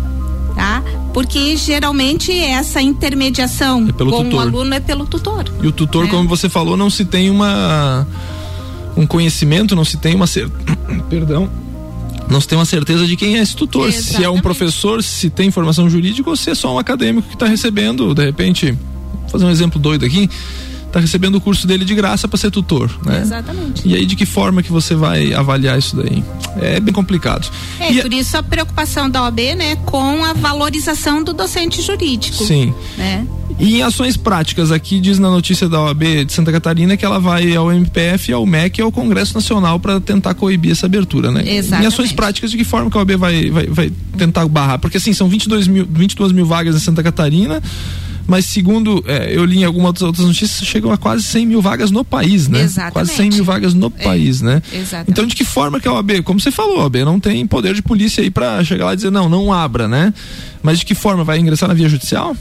Porque 1.18 1.58
geralmente 1.58 2.32
essa 2.32 2.80
intermediação 2.80 3.88
é 3.90 3.92
com 3.92 4.06
tutor. 4.06 4.34
o 4.36 4.40
aluno 4.40 4.72
é 4.76 4.80
pelo 4.80 5.04
tutor. 5.08 5.46
E 5.64 5.66
o 5.66 5.72
tutor, 5.72 6.04
né? 6.04 6.12
como 6.12 6.30
você 6.30 6.48
falou, 6.48 6.78
não 6.78 6.92
se 6.92 7.06
tem 7.06 7.32
uma 7.32 8.06
um 8.96 9.08
conhecimento, 9.08 9.76
não 9.76 9.84
se 9.84 9.98
tem 9.98 10.14
uma 10.14 10.28
cer... 10.28 10.48
perdão, 11.10 11.50
não 12.30 12.40
se 12.40 12.48
tem 12.48 12.56
uma 12.56 12.66
certeza 12.66 13.08
de 13.08 13.16
quem 13.16 13.36
é 13.36 13.42
esse 13.42 13.56
tutor, 13.56 13.88
Exatamente. 13.88 14.16
se 14.16 14.24
é 14.24 14.30
um 14.30 14.40
professor, 14.40 15.02
se 15.02 15.32
tem 15.32 15.50
formação 15.50 15.90
jurídica 15.90 16.30
ou 16.30 16.36
se 16.36 16.52
é 16.52 16.54
só 16.54 16.76
um 16.76 16.78
acadêmico 16.78 17.28
que 17.28 17.34
está 17.34 17.48
recebendo, 17.48 18.14
de 18.14 18.24
repente, 18.24 18.74
vou 19.22 19.30
fazer 19.32 19.46
um 19.46 19.50
exemplo 19.50 19.82
doido 19.82 20.06
aqui, 20.06 20.30
tá 20.92 21.00
recebendo 21.00 21.36
o 21.36 21.42
curso 21.42 21.68
dele 21.68 21.86
de 21.86 21.94
graça 21.94 22.28
para 22.28 22.38
ser 22.38 22.52
tutor, 22.52 22.90
né? 23.06 23.22
Exatamente. 23.22 23.88
E 23.88 23.96
aí 23.96 24.06
de 24.06 24.16
que 24.16 24.26
forma 24.26 24.64
que 24.64 24.72
você 24.72 24.96
vai 24.96 25.34
avaliar 25.34 25.78
isso 25.78 25.96
daí? 25.96 26.24
É 26.60 26.80
bem 26.80 26.94
complicado. 26.94 27.50
É, 27.80 27.92
e 27.92 28.02
por 28.02 28.14
isso 28.14 28.38
a 28.38 28.44
preocupação 28.44 29.10
da 29.10 29.24
OAB, 29.24 29.40
né, 29.56 29.76
com 29.86 30.24
a 30.24 30.34
valorização 30.34 31.24
do 31.24 31.34
docente 31.34 31.82
jurídico. 31.82 32.44
Sim. 32.44 32.74
Né? 32.98 33.28
E 33.60 33.78
em 33.78 33.82
ações 33.82 34.16
práticas, 34.16 34.72
aqui 34.72 35.00
diz 35.00 35.18
na 35.18 35.30
notícia 35.30 35.68
da 35.68 35.82
OAB 35.82 36.26
de 36.26 36.34
Santa 36.34 36.52
Catarina 36.52 36.96
que 36.96 37.04
ela 37.04 37.20
vai 37.20 37.56
ao 37.56 37.72
MPF, 37.72 38.32
ao 38.32 38.46
MEC 38.46 38.80
e 38.80 38.82
ao 38.84 38.92
Congresso 38.92 39.34
Nacional 39.34 39.80
para 39.80 40.00
tentar 40.00 40.36
coibir 40.36 40.72
essa 40.72 40.86
abertura, 40.86 41.32
né? 41.32 41.44
Exatamente. 41.48 41.84
Em 41.84 41.88
ações 41.88 42.12
práticas, 42.12 42.52
de 42.52 42.58
que 42.58 42.64
forma 42.64 42.92
que 42.92 42.98
a 42.98 43.00
OAB 43.00 43.12
vai, 43.18 43.50
vai, 43.50 43.68
vai 43.68 43.92
tentar 44.18 44.48
barrar? 44.48 44.78
Porque 44.78 44.98
assim, 44.98 45.14
são 45.14 45.28
22 45.28 45.68
mil, 45.68 45.88
22 45.90 46.32
mil 46.32 46.46
vagas 46.46 46.76
em 46.76 46.80
Santa 46.80 47.02
Catarina 47.02 47.62
mas 48.28 48.46
segundo 48.46 49.04
é, 49.08 49.36
eu 49.36 49.46
li 49.46 49.60
em 49.60 49.64
algumas 49.64 50.02
outras 50.02 50.26
notícias, 50.26 50.68
chegam 50.68 50.92
a 50.92 50.98
quase 50.98 51.24
100 51.24 51.46
mil 51.46 51.62
vagas 51.62 51.90
no 51.90 52.04
país, 52.04 52.48
né? 52.48 52.62
Exatamente. 52.62 52.94
Quase 52.94 53.14
100 53.14 53.30
mil 53.30 53.44
vagas 53.44 53.74
no 53.74 53.88
é, 53.98 54.04
país, 54.04 54.42
né? 54.42 54.62
Exatamente. 54.72 55.12
Então, 55.12 55.26
de 55.26 55.36
que 55.36 55.46
forma 55.46 55.80
que 55.80 55.88
a 55.88 55.94
OAB, 55.94 56.22
como 56.24 56.40
você 56.40 56.52
falou, 56.52 56.80
a 56.80 56.84
OAB 56.84 56.98
não 56.98 57.20
tem 57.20 57.48
poder 57.48 57.74
de 57.74 57.82
polícia 57.82 58.22
aí 58.22 58.30
para 58.30 58.64
chegar 58.64 58.86
lá 58.86 58.94
e 58.94 58.98
dizer, 58.98 59.12
não, 59.12 59.30
não 59.30 59.52
abra, 59.54 59.88
né? 59.88 60.14
Mas 60.62 60.80
de 60.80 60.86
que 60.86 60.94
forma? 60.94 61.24
Vai 61.24 61.40
ingressar 61.40 61.70
na 61.70 61.76
via 61.76 61.88
judicial? 61.88 62.36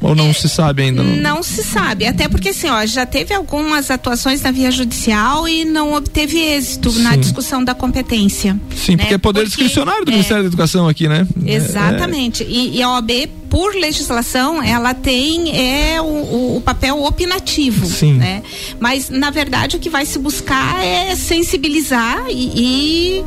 Ou 0.00 0.14
não 0.14 0.28
é, 0.28 0.32
se 0.32 0.48
sabe 0.48 0.82
ainda? 0.82 1.02
Não? 1.02 1.16
não 1.16 1.42
se 1.42 1.62
sabe, 1.64 2.06
até 2.06 2.28
porque 2.28 2.50
assim, 2.50 2.68
ó, 2.68 2.86
já 2.86 3.04
teve 3.04 3.34
algumas 3.34 3.90
atuações 3.90 4.40
na 4.42 4.50
via 4.50 4.70
judicial 4.70 5.48
e 5.48 5.64
não 5.64 5.92
obteve 5.92 6.38
êxito 6.38 6.90
Sim. 6.90 7.02
na 7.02 7.16
discussão 7.16 7.64
da 7.64 7.74
competência. 7.74 8.58
Sim, 8.76 8.92
né? 8.92 8.98
porque 8.98 9.14
é 9.14 9.18
poder 9.18 9.40
porque, 9.40 9.56
discricionário 9.56 10.04
do 10.04 10.10
é, 10.10 10.14
Ministério 10.14 10.44
da 10.44 10.48
Educação 10.48 10.88
aqui, 10.88 11.08
né? 11.08 11.26
Exatamente. 11.44 12.44
É. 12.44 12.46
E, 12.46 12.76
e, 12.76 12.82
a 12.82 12.90
OAB, 12.90 13.10
por 13.50 13.74
legislação, 13.74 14.62
ela 14.62 14.94
tem 14.94 15.56
é, 15.56 16.00
o, 16.00 16.56
o 16.56 16.62
papel 16.64 17.02
opinativo. 17.02 17.86
Sim. 17.86 18.14
Né? 18.14 18.42
Mas, 18.78 19.10
na 19.10 19.30
verdade, 19.30 19.76
o 19.76 19.80
que 19.80 19.90
vai 19.90 20.06
se 20.06 20.18
buscar 20.18 20.84
é 20.84 21.16
sensibilizar 21.16 22.24
e, 22.28 23.18
e 23.20 23.24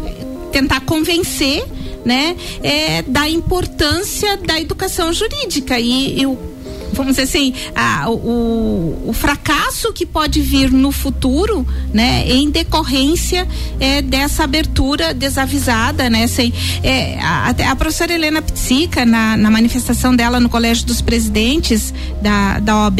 tentar 0.51 0.81
convencer 0.81 1.65
né, 2.05 2.35
é, 2.63 3.01
da 3.03 3.29
importância 3.29 4.37
da 4.37 4.59
educação 4.59 5.13
jurídica 5.13 5.79
e, 5.79 6.21
e 6.21 6.25
o 6.25 6.50
vamos 6.93 7.13
dizer 7.15 7.23
assim, 7.23 7.53
a, 7.75 8.09
o, 8.09 9.09
o 9.09 9.13
fracasso 9.13 9.91
que 9.93 10.05
pode 10.05 10.41
vir 10.41 10.71
no 10.71 10.91
futuro, 10.91 11.65
né, 11.93 12.27
em 12.27 12.49
decorrência 12.49 13.47
é, 13.79 14.01
dessa 14.01 14.43
abertura 14.43 15.13
desavisada, 15.13 16.09
né, 16.09 16.27
sem, 16.27 16.53
é, 16.83 17.19
a, 17.19 17.49
a 17.71 17.75
professora 17.75 18.13
Helena 18.13 18.41
Pizzica, 18.41 19.05
na, 19.05 19.37
na 19.37 19.49
manifestação 19.49 20.15
dela 20.15 20.39
no 20.39 20.49
Colégio 20.49 20.85
dos 20.85 21.01
Presidentes 21.01 21.93
da, 22.21 22.59
da 22.59 22.83
OAB, 22.83 22.99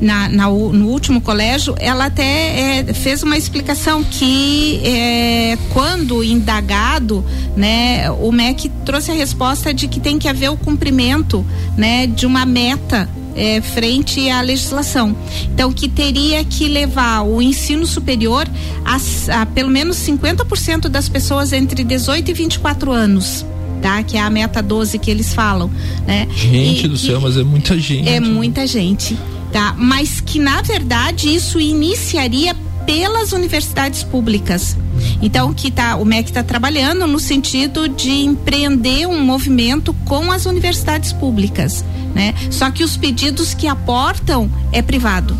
na, 0.00 0.28
na 0.28 0.48
no 0.48 0.88
último 0.88 1.20
colégio, 1.20 1.74
ela 1.78 2.06
até 2.06 2.80
é, 2.80 2.94
fez 2.94 3.22
uma 3.22 3.36
explicação 3.36 4.04
que 4.04 4.80
é, 4.84 5.58
quando 5.72 6.22
indagado, 6.22 7.24
né, 7.56 8.10
o 8.10 8.30
MEC 8.30 8.70
trouxe 8.84 9.10
a 9.10 9.14
resposta 9.14 9.72
de 9.72 9.88
que 9.88 10.00
tem 10.00 10.18
que 10.18 10.28
haver 10.28 10.50
o 10.50 10.56
cumprimento, 10.56 11.44
né, 11.76 12.06
de 12.06 12.26
uma 12.26 12.44
meta 12.44 13.08
é, 13.36 13.60
frente 13.60 14.28
à 14.30 14.40
legislação. 14.40 15.14
Então, 15.52 15.72
que 15.72 15.88
teria 15.88 16.42
que 16.44 16.66
levar 16.68 17.22
o 17.22 17.42
ensino 17.42 17.86
superior 17.86 18.48
a, 18.84 19.40
a 19.40 19.46
pelo 19.46 19.68
menos 19.68 19.98
50% 19.98 20.88
das 20.88 21.08
pessoas 21.08 21.52
entre 21.52 21.84
18 21.84 22.30
e 22.30 22.34
24 22.34 22.90
anos. 22.90 23.44
Tá? 23.82 24.02
Que 24.02 24.16
é 24.16 24.20
a 24.20 24.30
meta 24.30 24.62
12 24.62 24.98
que 24.98 25.10
eles 25.10 25.34
falam, 25.34 25.70
né? 26.06 26.26
Gente 26.34 26.86
e, 26.86 26.88
do 26.88 26.96
céu, 26.96 27.20
mas 27.20 27.36
é 27.36 27.44
muita 27.44 27.78
gente. 27.78 28.08
É 28.08 28.18
muita 28.18 28.66
gente, 28.66 29.16
tá? 29.56 29.74
Mas 29.78 30.20
que 30.20 30.38
na 30.38 30.60
verdade 30.60 31.34
isso 31.34 31.58
iniciaria 31.58 32.54
pelas 32.84 33.32
universidades 33.32 34.02
públicas. 34.02 34.76
Então, 35.22 35.54
que 35.54 35.70
tá, 35.70 35.96
o 35.96 36.04
MEC 36.04 36.28
está 36.28 36.42
trabalhando 36.42 37.06
no 37.06 37.18
sentido 37.18 37.88
de 37.88 38.10
empreender 38.10 39.06
um 39.06 39.18
movimento 39.24 39.94
com 40.04 40.30
as 40.30 40.44
universidades 40.44 41.10
públicas, 41.14 41.82
né? 42.14 42.34
Só 42.50 42.70
que 42.70 42.84
os 42.84 42.98
pedidos 42.98 43.54
que 43.54 43.66
aportam 43.66 44.50
é 44.72 44.82
privado, 44.82 45.34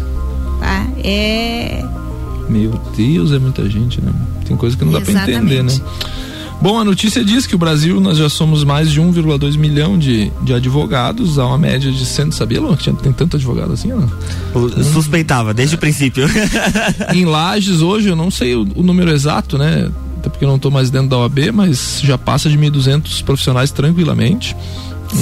tá? 0.61 0.87
É 1.05 1.85
Meu 2.49 2.73
Deus, 2.97 3.33
é 3.33 3.39
muita 3.39 3.69
gente, 3.69 4.01
né? 4.01 4.13
Tem 4.47 4.57
coisa 4.57 4.77
que 4.79 4.85
não 4.85 4.93
dá 4.93 5.01
para 5.03 5.13
entender, 5.13 5.63
né? 5.63 5.73
Bom, 6.67 6.81
a 6.81 6.85
notícia 6.85 7.25
diz 7.25 7.47
que 7.47 7.55
o 7.55 7.59
Brasil 7.59 8.01
nós 8.01 8.19
já 8.19 8.29
somos 8.29 8.65
mais 8.65 8.91
de 8.91 9.01
1,2 9.01 9.57
milhão 9.57 9.97
de, 9.97 10.33
de 10.43 10.53
advogados, 10.53 11.39
há 11.39 11.47
uma 11.47 11.57
média 11.57 11.93
de 11.93 12.05
100, 12.05 12.33
sabia, 12.33 12.61
Lu, 12.61 12.77
que 12.77 12.93
tem 12.95 13.13
tanto 13.13 13.37
advogado 13.37 13.73
assim, 13.73 13.87
não? 13.87 14.11
Suspeitava, 14.83 15.55
desde 15.55 15.77
o 15.77 15.79
princípio. 15.79 16.27
em 17.15 17.25
Lages 17.25 17.83
hoje, 17.83 18.09
eu 18.09 18.17
não 18.17 18.33
sei 18.33 18.57
o, 18.57 18.67
o 18.75 18.83
número 18.83 19.13
exato, 19.13 19.57
né? 19.57 19.89
Até 20.19 20.29
porque 20.29 20.45
eu 20.45 20.49
não 20.49 20.57
estou 20.57 20.73
mais 20.73 20.91
dentro 20.91 21.09
da 21.09 21.19
OAB, 21.19 21.53
mas 21.55 22.01
já 22.03 22.19
passa 22.19 22.51
de 22.51 22.59
1.200 22.59 23.23
profissionais 23.23 23.71
tranquilamente. 23.71 24.57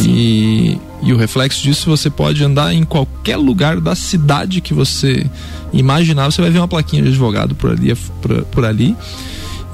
E, 0.03 0.79
e 1.03 1.13
o 1.13 1.19
reflexo 1.19 1.63
disso, 1.63 1.91
você 1.91 2.09
pode 2.09 2.43
andar 2.43 2.73
em 2.73 2.85
qualquer 2.85 3.37
lugar 3.37 3.83
da 3.83 3.95
cidade 3.95 4.63
que 4.63 4.73
você 4.73 5.27
imaginar, 5.75 6.33
você 6.33 6.41
vai 6.41 6.51
ver 6.51 6.61
uma 6.61 6.69
plaquinha 6.69 7.03
de 7.03 7.09
advogado 7.09 7.55
por 7.55 7.71
ali. 7.71 7.95
Por, 8.23 8.45
por 8.45 8.65
ali. 8.65 8.97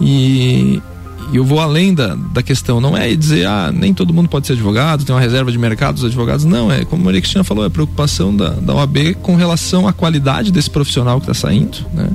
E, 0.00 0.82
e 1.32 1.36
eu 1.36 1.44
vou 1.44 1.60
além 1.60 1.94
da, 1.94 2.14
da 2.14 2.42
questão, 2.42 2.80
não 2.80 2.96
é 2.96 3.14
dizer, 3.14 3.46
ah, 3.46 3.72
nem 3.72 3.94
todo 3.94 4.12
mundo 4.12 4.28
pode 4.28 4.46
ser 4.46 4.54
advogado, 4.54 5.04
tem 5.04 5.14
uma 5.14 5.20
reserva 5.20 5.52
de 5.52 5.58
mercado 5.58 5.94
dos 5.94 6.04
advogados, 6.04 6.44
não, 6.44 6.70
é 6.70 6.84
como 6.84 7.02
a 7.02 7.04
Maria 7.06 7.20
Cristina 7.20 7.44
falou, 7.44 7.64
é 7.64 7.68
a 7.68 7.70
preocupação 7.70 8.34
da, 8.34 8.50
da 8.50 8.74
OAB 8.74 9.14
com 9.22 9.36
relação 9.36 9.86
à 9.86 9.92
qualidade 9.92 10.50
desse 10.50 10.70
profissional 10.70 11.20
que 11.20 11.30
está 11.30 11.48
saindo, 11.48 11.78
né? 11.94 12.08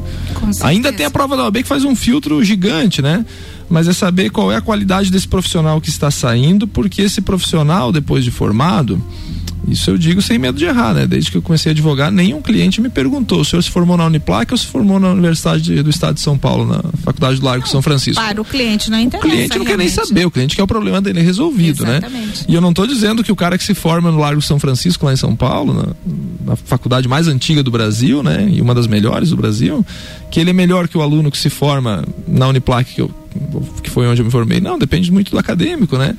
Ainda 0.61 0.91
tem 0.91 1.05
a 1.05 1.11
prova 1.11 1.37
da 1.37 1.43
OAB 1.43 1.57
que 1.57 1.67
faz 1.67 1.85
um 1.85 1.95
filtro 1.95 2.43
gigante, 2.43 3.01
né? 3.01 3.25
Mas 3.69 3.87
é 3.87 3.93
saber 3.93 4.29
qual 4.29 4.51
é 4.51 4.57
a 4.57 4.61
qualidade 4.61 5.09
desse 5.11 5.27
profissional 5.27 5.81
que 5.81 5.89
está 5.89 6.11
saindo, 6.11 6.67
porque 6.67 7.01
esse 7.01 7.21
profissional, 7.21 7.91
depois 7.91 8.23
de 8.23 8.31
formado, 8.31 9.01
isso 9.67 9.89
eu 9.89 9.97
digo 9.97 10.21
sem 10.21 10.37
medo 10.37 10.57
de 10.57 10.65
errar, 10.65 10.93
né? 10.93 11.07
Desde 11.07 11.31
que 11.31 11.37
eu 11.37 11.41
comecei 11.41 11.71
a 11.71 11.73
advogar, 11.73 12.11
nenhum 12.11 12.41
cliente 12.41 12.79
me 12.81 12.89
perguntou: 12.89 13.41
o 13.41 13.45
senhor 13.45 13.61
se 13.61 13.69
formou 13.69 13.97
na 13.97 14.05
Uniplac 14.05 14.51
ou 14.51 14.57
se 14.57 14.65
formou 14.65 14.99
na 14.99 15.11
Universidade 15.11 15.81
do 15.81 15.89
Estado 15.89 16.15
de 16.15 16.21
São 16.21 16.37
Paulo, 16.37 16.65
na 16.65 16.81
Faculdade 17.03 17.39
do 17.39 17.45
Largo 17.45 17.65
não, 17.65 17.71
São 17.71 17.81
Francisco? 17.81 18.21
Para 18.21 18.41
o 18.41 18.45
cliente 18.45 18.91
não 18.91 18.99
interessa. 18.99 19.27
O 19.27 19.31
cliente 19.31 19.57
não 19.57 19.65
quer 19.65 19.77
nem 19.77 19.89
saber, 19.89 20.25
o 20.25 20.31
cliente 20.31 20.55
quer 20.55 20.63
o 20.63 20.67
problema 20.67 21.01
dele 21.01 21.21
resolvido, 21.21 21.83
né? 21.83 21.97
Exatamente. 21.97 22.39
né? 22.39 22.45
E 22.47 22.53
eu 22.53 22.61
não 22.61 22.69
estou 22.69 22.85
dizendo 22.85 23.23
que 23.23 23.31
o 23.31 23.35
cara 23.35 23.57
que 23.57 23.63
se 23.63 23.73
forma 23.73 24.11
no 24.11 24.19
Largo 24.19 24.41
São 24.41 24.59
Francisco, 24.59 25.05
lá 25.05 25.13
em 25.13 25.17
São 25.17 25.35
Paulo, 25.35 25.73
na, 25.73 25.87
na 26.51 26.55
faculdade 26.55 27.07
mais 27.07 27.27
antiga 27.27 27.63
do 27.63 27.71
Brasil, 27.71 28.21
né? 28.21 28.47
E 28.51 28.61
uma 28.61 28.75
das 28.75 28.87
melhores 28.87 29.29
do 29.29 29.37
Brasil, 29.37 29.85
que 30.29 30.39
ele 30.39 30.51
é 30.51 30.53
melhor 30.53 30.87
que 30.87 30.97
o 30.97 31.01
aluno 31.01 31.31
que 31.31 31.37
se 31.37 31.49
forma 31.49 32.03
na 32.27 32.47
Uniplac, 32.47 32.93
que, 32.93 33.01
eu, 33.01 33.11
que 33.81 33.89
foi 33.89 34.07
onde 34.07 34.21
eu 34.21 34.25
me 34.25 34.31
formei. 34.31 34.59
Não, 34.59 34.77
depende 34.77 35.11
muito 35.11 35.31
do 35.31 35.37
acadêmico, 35.37 35.97
né? 35.97 36.15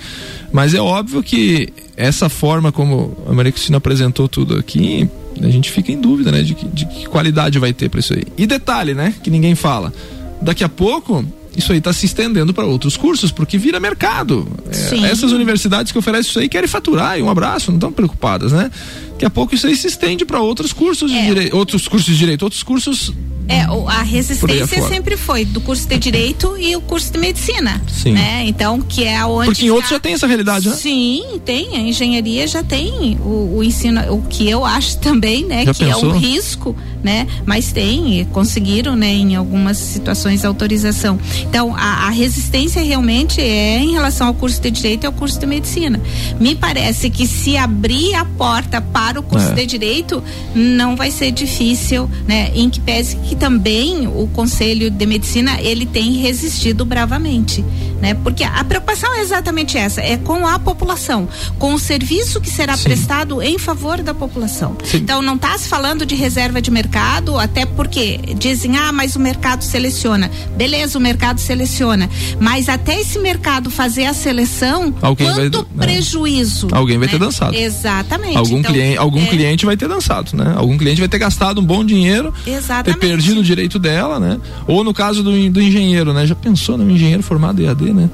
Mas 0.52 0.74
é 0.74 0.80
óbvio 0.80 1.22
que 1.22 1.68
essa 1.96 2.28
forma 2.28 2.70
como 2.70 3.16
a 3.28 3.32
Maria 3.32 3.52
Cristina 3.52 3.78
apresentou 3.78 4.28
tudo 4.28 4.56
aqui, 4.56 5.08
a 5.42 5.48
gente 5.48 5.70
fica 5.70 5.92
em 5.92 6.00
dúvida, 6.00 6.30
né? 6.30 6.42
De 6.42 6.54
que, 6.54 6.66
de 6.68 6.86
que 6.86 7.06
qualidade 7.06 7.58
vai 7.58 7.72
ter 7.72 7.88
para 7.88 8.00
isso 8.00 8.14
aí. 8.14 8.24
E 8.36 8.46
detalhe, 8.46 8.94
né? 8.94 9.14
Que 9.22 9.30
ninguém 9.30 9.54
fala. 9.54 9.92
Daqui 10.40 10.62
a 10.62 10.68
pouco, 10.68 11.24
isso 11.56 11.72
aí 11.72 11.78
está 11.78 11.92
se 11.92 12.06
estendendo 12.06 12.52
para 12.52 12.66
outros 12.66 12.96
cursos, 12.96 13.32
porque 13.32 13.56
vira 13.56 13.80
mercado. 13.80 14.46
É, 14.70 15.06
essas 15.10 15.32
universidades 15.32 15.90
que 15.90 15.98
oferecem 15.98 16.30
isso 16.30 16.38
aí 16.38 16.48
querem 16.48 16.68
faturar 16.68 17.18
e 17.18 17.22
um 17.22 17.30
abraço, 17.30 17.70
não 17.70 17.78
estão 17.78 17.92
preocupadas, 17.92 18.52
né? 18.52 18.70
Daqui 19.12 19.24
a 19.24 19.30
pouco 19.30 19.54
isso 19.54 19.66
aí 19.66 19.74
se 19.74 19.86
estende 19.86 20.24
para 20.24 20.40
outros 20.40 20.72
cursos 20.72 21.10
de 21.10 21.16
é. 21.16 21.24
direito, 21.24 21.56
outros 21.56 21.88
cursos 21.88 22.12
de 22.12 22.18
direito, 22.18 22.42
outros 22.42 22.62
cursos 22.62 23.12
é, 23.48 23.60
a 23.60 24.02
resistência 24.02 24.82
sempre 24.88 25.16
foi 25.16 25.44
do 25.44 25.60
curso 25.60 25.86
de 25.88 25.98
direito 25.98 26.56
e 26.58 26.74
o 26.74 26.80
curso 26.80 27.12
de 27.12 27.18
medicina. 27.18 27.80
Sim. 27.86 28.12
Né? 28.12 28.44
Então, 28.46 28.80
que 28.80 29.04
é 29.04 29.24
onde. 29.24 29.46
Porque 29.46 29.66
em 29.66 29.70
outros 29.70 29.90
já 29.90 30.00
tem 30.00 30.14
essa 30.14 30.26
realidade, 30.26 30.68
né? 30.68 30.74
Sim, 30.74 31.40
tem. 31.44 31.76
A 31.76 31.80
engenharia 31.80 32.46
já 32.46 32.64
tem 32.64 33.16
o, 33.20 33.58
o 33.58 33.62
ensino, 33.62 34.00
o 34.12 34.22
que 34.22 34.48
eu 34.48 34.64
acho 34.64 34.98
também, 34.98 35.44
né? 35.44 35.64
Já 35.64 35.72
que 35.72 35.84
pensou? 35.84 36.10
é 36.10 36.14
um 36.14 36.18
risco, 36.18 36.76
né? 37.04 37.26
Mas 37.44 37.70
tem, 37.70 38.26
conseguiram, 38.32 38.96
né, 38.96 39.12
em 39.12 39.36
algumas 39.36 39.76
situações, 39.76 40.44
autorização. 40.44 41.18
Então, 41.42 41.74
a, 41.76 42.06
a 42.06 42.10
resistência 42.10 42.82
realmente 42.82 43.40
é 43.40 43.78
em 43.78 43.92
relação 43.92 44.26
ao 44.26 44.34
curso 44.34 44.60
de 44.60 44.72
direito 44.72 45.04
e 45.04 45.06
ao 45.06 45.12
curso 45.12 45.38
de 45.38 45.46
medicina. 45.46 46.00
Me 46.40 46.56
parece 46.56 47.10
que 47.10 47.26
se 47.28 47.56
abrir 47.56 48.14
a 48.14 48.24
porta 48.24 48.80
para 48.80 49.20
o 49.20 49.22
curso 49.22 49.50
é. 49.50 49.54
de 49.54 49.66
direito, 49.66 50.22
não 50.52 50.96
vai 50.96 51.12
ser 51.12 51.30
difícil, 51.30 52.10
né? 52.26 52.50
Em 52.54 52.68
que 52.68 52.80
pese 52.80 53.16
que 53.16 53.35
também 53.36 54.06
o 54.06 54.28
Conselho 54.32 54.90
de 54.90 55.06
Medicina 55.06 55.60
ele 55.60 55.86
tem 55.86 56.12
resistido 56.14 56.84
bravamente, 56.84 57.64
né? 58.00 58.14
Porque 58.14 58.44
a 58.44 58.62
preocupação 58.64 59.14
é 59.14 59.20
exatamente 59.20 59.76
essa, 59.76 60.00
é 60.00 60.16
com 60.16 60.46
a 60.46 60.58
população, 60.58 61.28
com 61.58 61.74
o 61.74 61.78
serviço 61.78 62.40
que 62.40 62.50
será 62.50 62.76
Sim. 62.76 62.84
prestado 62.84 63.42
em 63.42 63.58
favor 63.58 64.02
da 64.02 64.14
população. 64.14 64.76
Sim. 64.84 64.98
Então 64.98 65.22
não 65.22 65.34
está 65.34 65.56
se 65.58 65.68
falando 65.68 66.04
de 66.04 66.14
reserva 66.14 66.60
de 66.60 66.70
mercado 66.70 67.38
até 67.38 67.64
porque 67.64 68.18
dizem, 68.38 68.76
ah, 68.76 68.92
mas 68.92 69.16
o 69.16 69.20
mercado 69.20 69.62
seleciona. 69.62 70.30
Beleza, 70.56 70.98
o 70.98 71.00
mercado 71.00 71.38
seleciona. 71.38 72.08
Mas 72.40 72.68
até 72.68 73.00
esse 73.00 73.18
mercado 73.18 73.70
fazer 73.70 74.06
a 74.06 74.14
seleção, 74.14 74.94
Alguém 75.00 75.26
quanto 75.26 75.66
vai, 75.74 75.86
prejuízo. 75.86 76.66
Né? 76.66 76.72
Alguém 76.76 76.98
vai 76.98 77.06
né? 77.06 77.12
ter 77.12 77.18
dançado. 77.18 77.56
Exatamente. 77.56 78.36
Algum, 78.36 78.58
então, 78.58 78.72
cliente, 78.72 78.98
algum 78.98 79.22
é... 79.22 79.26
cliente 79.26 79.66
vai 79.66 79.76
ter 79.76 79.88
dançado, 79.88 80.36
né? 80.36 80.54
Algum 80.56 80.76
cliente 80.76 81.00
vai 81.00 81.08
ter 81.08 81.18
gastado 81.18 81.60
um 81.60 81.64
bom 81.64 81.84
dinheiro, 81.84 82.32
Exatamente. 82.46 82.98
ter 83.00 83.06
perdido 83.06 83.40
o 83.40 83.44
direito 83.44 83.78
dela, 83.78 84.18
né? 84.18 84.38
Ou 84.66 84.82
no 84.84 84.92
caso 84.92 85.22
do, 85.22 85.50
do 85.50 85.60
engenheiro, 85.60 86.12
né? 86.12 86.26
Já 86.26 86.34
pensou 86.34 86.76
no 86.76 86.90
engenheiro 86.90 87.22
formado 87.22 87.62
EAD, 87.62 87.85
né? 87.92 88.10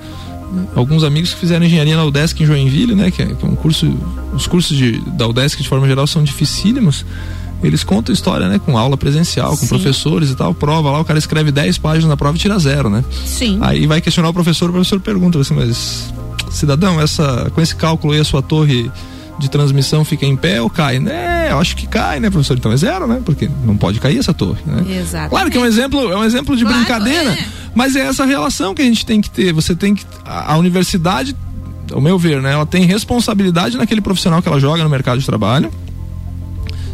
alguns 0.75 1.03
amigos 1.03 1.33
que 1.33 1.41
fizeram 1.41 1.65
engenharia 1.65 1.97
na 1.97 2.05
UDESC 2.05 2.43
em 2.43 2.47
Joinville, 2.47 2.95
né? 2.95 3.11
Que 3.11 3.23
é, 3.23 3.27
que 3.27 3.45
é 3.45 3.49
um 3.49 3.55
curso, 3.55 3.87
os 4.35 4.47
cursos 4.47 4.77
de, 4.77 4.99
da 5.13 5.27
UDESC 5.27 5.63
de 5.63 5.69
forma 5.69 5.87
geral 5.87 6.07
são 6.07 6.23
dificílimos. 6.23 7.05
Eles 7.63 7.85
contam 7.85 8.13
história, 8.13 8.49
né? 8.49 8.59
Com 8.59 8.77
aula 8.77 8.97
presencial, 8.97 9.51
com 9.51 9.57
Sim. 9.57 9.69
professores 9.69 10.31
e 10.31 10.35
tal, 10.35 10.53
prova 10.53 10.91
lá, 10.91 11.01
o 11.01 11.05
cara 11.05 11.19
escreve 11.19 11.53
10 11.53 11.79
páginas 11.79 12.09
na 12.09 12.17
prova 12.17 12.37
e 12.37 12.41
tira 12.41 12.59
zero, 12.59 12.91
né? 12.91 13.05
Sim. 13.25 13.59
Aí 13.61 13.87
vai 13.87 14.01
questionar 14.01 14.29
o 14.29 14.33
professor, 14.33 14.69
o 14.69 14.73
professor 14.73 15.01
pergunta 15.01 15.39
assim, 15.39 15.55
mas 15.55 16.13
cidadão, 16.51 17.01
essa, 17.01 17.51
com 17.55 17.61
esse 17.61 17.75
cálculo 17.75 18.13
aí 18.13 18.21
a 18.21 18.25
sua 18.25 18.43
torre 18.43 18.91
de 19.39 19.51
transmissão 19.51 20.05
fica 20.05 20.27
em 20.27 20.37
pé 20.37 20.61
ou 20.61 20.71
cai? 20.71 20.99
Né, 20.99 21.49
eu 21.51 21.59
acho 21.59 21.77
que 21.77 21.87
cai, 21.87 22.21
né, 22.21 22.31
professor? 22.31 22.57
Então 22.57 22.73
é 22.73 22.77
zero, 22.77 23.07
né? 23.07 23.21
Porque 23.25 23.51
não 23.65 23.77
pode 23.77 24.01
cair 24.01 24.19
essa 24.19 24.33
torre, 24.33 24.61
né? 24.65 24.99
Exato. 24.99 25.31
Claro 25.31 25.51
que 25.51 25.57
é 25.57 25.61
um 25.61 25.67
exemplo, 25.67 26.13
é 26.13 26.17
um 26.17 26.25
exemplo 26.25 26.57
de 26.57 26.65
claro, 26.65 26.79
brincadeira, 26.79 27.33
é. 27.33 27.47
mas 27.75 27.97
é 27.97 28.01
essa 28.01 28.25
relação 28.25 28.75
que 28.75 28.83
a 28.83 28.85
gente 28.85 29.05
tem 29.05 29.21
que 29.21 29.31
ter. 29.31 29.53
Você 29.53 29.75
tem 29.75 29.95
que 29.95 30.05
a, 30.25 30.55
a 30.55 30.57
universidade, 30.57 31.37
ao 31.93 32.01
meu 32.01 32.19
ver, 32.19 32.41
né, 32.41 32.53
ela 32.53 32.67
tem 32.67 32.85
responsabilidade 32.85 33.77
naquele 33.77 34.01
profissional 34.01 34.43
que 34.43 34.49
ela 34.49 34.61
joga 34.61 34.83
no 34.83 34.91
mercado 34.91 35.19
de 35.19 35.27
trabalho. 35.27 35.71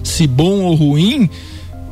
Se 0.03 0.27
bom 0.27 0.61
ou 0.61 0.75
ruim, 0.75 1.29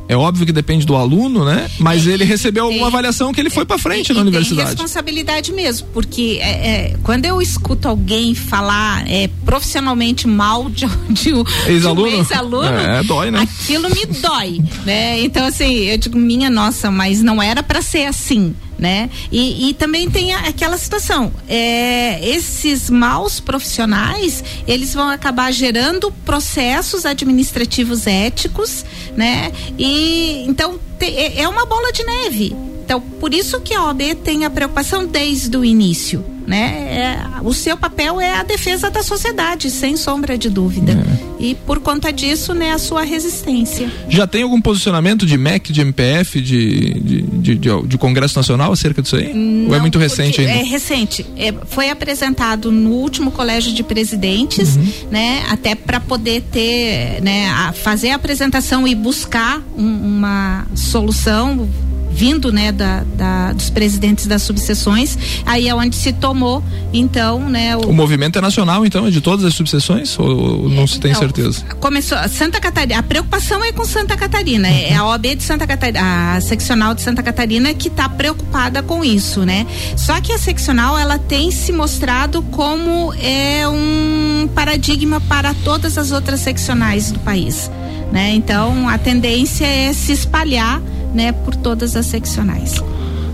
é 0.07 0.15
óbvio 0.15 0.45
que 0.45 0.51
depende 0.51 0.85
do 0.85 0.95
aluno, 0.95 1.43
né? 1.43 1.69
Mas 1.79 2.07
ele 2.07 2.23
recebeu 2.23 2.65
tem, 2.65 2.73
alguma 2.73 2.87
avaliação 2.87 3.33
que 3.33 3.39
ele 3.39 3.49
foi 3.49 3.65
para 3.65 3.77
frente 3.77 4.13
na 4.13 4.21
universidade. 4.21 4.69
Tem 4.69 4.75
responsabilidade 4.75 5.51
mesmo, 5.51 5.87
porque 5.93 6.39
é, 6.41 6.49
é, 6.49 6.95
quando 7.03 7.25
eu 7.25 7.41
escuto 7.41 7.87
alguém 7.87 8.33
falar 8.33 9.09
é, 9.09 9.29
profissionalmente 9.45 10.27
mal 10.27 10.69
de, 10.69 10.85
de, 11.09 11.31
ex-aluno, 11.67 12.07
um 12.07 12.19
ex-aluno, 12.19 12.67
é, 12.67 13.03
dói, 13.03 13.31
né? 13.31 13.41
Aquilo 13.41 13.89
me 13.89 14.05
dói, 14.05 14.61
né? 14.85 15.19
Então 15.21 15.45
assim, 15.45 15.73
eu 15.73 15.97
digo 15.97 16.17
minha 16.17 16.49
nossa, 16.49 16.89
mas 16.89 17.21
não 17.21 17.41
era 17.41 17.61
para 17.61 17.81
ser 17.81 18.05
assim 18.05 18.55
né? 18.77 19.09
E, 19.31 19.69
e 19.69 19.73
também 19.73 20.09
tem 20.09 20.33
aquela 20.33 20.77
situação, 20.77 21.31
é, 21.47 22.27
esses 22.27 22.89
maus 22.89 23.39
profissionais, 23.39 24.43
eles 24.67 24.93
vão 24.93 25.09
acabar 25.09 25.51
gerando 25.51 26.11
processos 26.25 27.05
administrativos 27.05 28.07
éticos, 28.07 28.85
né? 29.15 29.51
E 29.77 30.43
então 30.47 30.79
te, 30.99 31.05
é, 31.05 31.41
é 31.41 31.47
uma 31.47 31.65
bola 31.65 31.91
de 31.91 32.03
neve. 32.03 32.55
Então, 32.85 33.01
por 33.01 33.33
isso 33.33 33.59
que 33.61 33.73
a 33.73 33.83
OAB 33.83 34.15
tem 34.23 34.45
a 34.45 34.49
preocupação 34.49 35.05
desde 35.05 35.57
o 35.57 35.65
início 35.65 36.23
né? 36.47 36.87
É, 36.89 37.41
o 37.43 37.53
seu 37.53 37.75
papel 37.75 38.21
é 38.21 38.35
a 38.35 38.43
defesa 38.43 38.89
da 38.89 39.03
sociedade, 39.03 39.69
sem 39.69 39.97
sombra 39.97 40.37
de 40.37 40.49
dúvida. 40.49 40.93
É. 40.93 41.16
E 41.39 41.55
por 41.55 41.79
conta 41.79 42.11
disso, 42.11 42.53
né, 42.53 42.71
a 42.71 42.77
sua 42.77 43.03
resistência. 43.03 43.89
Já 44.09 44.25
tem 44.25 44.43
algum 44.43 44.59
posicionamento 44.61 45.25
de 45.25 45.37
MEC, 45.37 45.71
de 45.71 45.81
MPF, 45.81 46.41
de, 46.41 46.93
de, 46.99 47.21
de, 47.55 47.87
de, 47.87 47.97
Congresso 47.97 48.37
Nacional 48.37 48.71
acerca 48.71 49.01
disso 49.01 49.15
aí? 49.15 49.33
Não, 49.33 49.69
Ou 49.69 49.75
é 49.75 49.79
muito 49.79 49.99
recente 49.99 50.41
ainda? 50.41 50.53
É 50.53 50.63
recente. 50.63 51.25
É, 51.37 51.53
foi 51.67 51.89
apresentado 51.89 52.71
no 52.71 52.91
último 52.91 53.31
colégio 53.31 53.73
de 53.73 53.83
presidentes, 53.83 54.75
uhum. 54.75 54.87
né? 55.11 55.43
Até 55.49 55.75
para 55.75 55.99
poder 55.99 56.41
ter, 56.51 57.21
né, 57.21 57.49
a 57.49 57.73
fazer 57.73 58.11
a 58.11 58.15
apresentação 58.15 58.87
e 58.87 58.95
buscar 58.95 59.61
um, 59.77 60.17
uma 60.17 60.65
solução 60.75 61.67
vindo 62.09 62.51
né, 62.51 62.71
da, 62.71 63.03
da, 63.15 63.53
dos 63.53 63.69
presidentes 63.69 64.27
das 64.27 64.41
subseções, 64.41 65.17
aí 65.45 65.67
é 65.67 65.75
onde 65.75 65.95
se 65.95 66.13
tomou, 66.13 66.63
então, 66.91 67.39
né. 67.49 67.75
O, 67.75 67.89
o 67.89 67.93
movimento 67.93 68.37
é 68.39 68.41
nacional, 68.41 68.85
então, 68.85 69.07
é 69.07 69.11
de 69.11 69.21
todas 69.21 69.45
as 69.45 69.53
subseções, 69.53 70.17
ou 70.17 70.69
não 70.69 70.83
é, 70.83 70.87
se 70.87 70.99
tem 70.99 71.11
então, 71.11 71.21
certeza? 71.21 71.63
Começou, 71.79 72.17
Santa 72.29 72.59
Catarina, 72.59 72.99
a 72.99 73.03
preocupação 73.03 73.63
é 73.63 73.71
com 73.71 73.85
Santa 73.85 74.15
Catarina, 74.15 74.67
uhum. 74.67 74.73
é 74.73 74.95
a 74.95 75.05
OAB 75.05 75.35
de 75.35 75.43
Santa 75.43 75.67
Catarina, 75.67 76.35
a 76.35 76.41
seccional 76.41 76.93
de 76.93 77.01
Santa 77.01 77.21
Catarina 77.21 77.73
que 77.73 77.87
está 77.87 78.09
preocupada 78.09 78.81
com 78.81 79.03
isso, 79.03 79.45
né. 79.45 79.67
Só 79.95 80.19
que 80.21 80.31
a 80.31 80.37
seccional, 80.37 80.97
ela 80.97 81.19
tem 81.19 81.51
se 81.51 81.71
mostrado 81.71 82.41
como 82.43 83.13
é 83.13 83.67
um 83.67 84.49
paradigma 84.55 85.19
para 85.21 85.53
todas 85.53 85.97
as 85.97 86.11
outras 86.11 86.39
seccionais 86.39 87.11
do 87.11 87.19
país, 87.19 87.69
né. 88.11 88.33
Então, 88.33 88.89
a 88.89 88.97
tendência 88.97 89.65
é 89.65 89.93
se 89.93 90.11
espalhar 90.11 90.81
né, 91.13 91.31
por 91.31 91.55
todas 91.55 91.95
as 91.95 92.05
seccionais. 92.05 92.83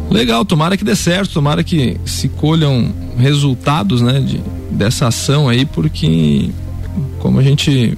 Legal, 0.10 0.46
tomara 0.46 0.78
que 0.78 0.84
dê 0.84 0.96
certo, 0.96 1.34
tomara 1.34 1.64
que 1.64 1.98
se 2.06 2.28
colham 2.30 2.92
resultados, 3.18 4.02
né, 4.02 4.20
de, 4.20 4.42
dessa 4.70 5.08
ação 5.08 5.50
aí, 5.50 5.66
porque 5.66 6.50
como 7.20 7.40
a 7.40 7.44
gente 7.44 7.98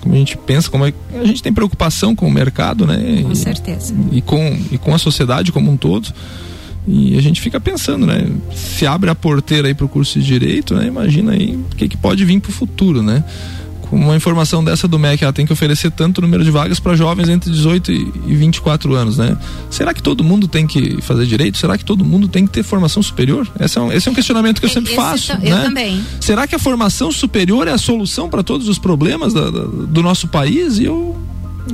como 0.00 0.14
a 0.14 0.18
gente 0.18 0.36
pensa, 0.36 0.70
como 0.70 0.84
é, 0.84 0.92
a 1.14 1.24
gente 1.24 1.42
tem 1.42 1.52
preocupação 1.52 2.14
com 2.14 2.26
o 2.28 2.30
mercado, 2.30 2.86
né? 2.86 3.22
Com 3.22 3.32
e, 3.32 3.36
certeza. 3.36 3.94
E 4.12 4.20
com, 4.20 4.58
e 4.70 4.76
com 4.76 4.94
a 4.94 4.98
sociedade 4.98 5.50
como 5.50 5.70
um 5.70 5.78
todo. 5.78 6.12
E 6.86 7.16
a 7.16 7.22
gente 7.22 7.40
fica 7.40 7.58
pensando, 7.58 8.06
né? 8.06 8.28
Se 8.54 8.86
abre 8.86 9.08
a 9.08 9.14
porteira 9.14 9.66
aí 9.66 9.72
para 9.72 9.86
o 9.86 9.88
curso 9.88 10.20
de 10.20 10.26
direito, 10.26 10.74
né? 10.74 10.86
Imagina 10.86 11.32
aí 11.32 11.56
o 11.56 11.74
que, 11.74 11.88
que 11.88 11.96
pode 11.96 12.22
vir 12.26 12.38
para 12.38 12.50
o 12.50 12.52
futuro, 12.52 13.02
né? 13.02 13.24
Uma 13.92 14.16
informação 14.16 14.64
dessa 14.64 14.86
do 14.88 14.98
MEC, 14.98 15.24
ela 15.24 15.32
tem 15.32 15.46
que 15.46 15.52
oferecer 15.52 15.90
tanto 15.90 16.20
número 16.20 16.44
de 16.44 16.50
vagas 16.50 16.80
para 16.80 16.94
jovens 16.94 17.28
entre 17.28 17.50
18 17.50 17.92
e 17.92 18.34
24 18.34 18.94
anos, 18.94 19.18
né? 19.18 19.36
Será 19.70 19.92
que 19.92 20.02
todo 20.02 20.24
mundo 20.24 20.48
tem 20.48 20.66
que 20.66 21.00
fazer 21.02 21.26
direito? 21.26 21.58
Será 21.58 21.76
que 21.76 21.84
todo 21.84 22.04
mundo 22.04 22.28
tem 22.28 22.46
que 22.46 22.52
ter 22.52 22.62
formação 22.62 23.02
superior? 23.02 23.48
Esse 23.60 23.78
é 23.78 23.80
um, 23.80 23.92
esse 23.92 24.08
é 24.08 24.10
um 24.10 24.14
questionamento 24.14 24.60
que 24.60 24.66
eu 24.66 24.70
sempre 24.70 24.92
esse 24.92 25.00
faço. 25.00 25.32
Eu 25.32 25.38
né? 25.38 25.62
também. 25.62 26.04
Será 26.20 26.46
que 26.46 26.54
a 26.54 26.58
formação 26.58 27.10
superior 27.12 27.68
é 27.68 27.72
a 27.72 27.78
solução 27.78 28.28
para 28.28 28.42
todos 28.42 28.68
os 28.68 28.78
problemas 28.78 29.32
da, 29.32 29.50
da, 29.50 29.64
do 29.64 30.02
nosso 30.02 30.28
país? 30.28 30.78
E 30.78 30.84
eu 30.84 31.16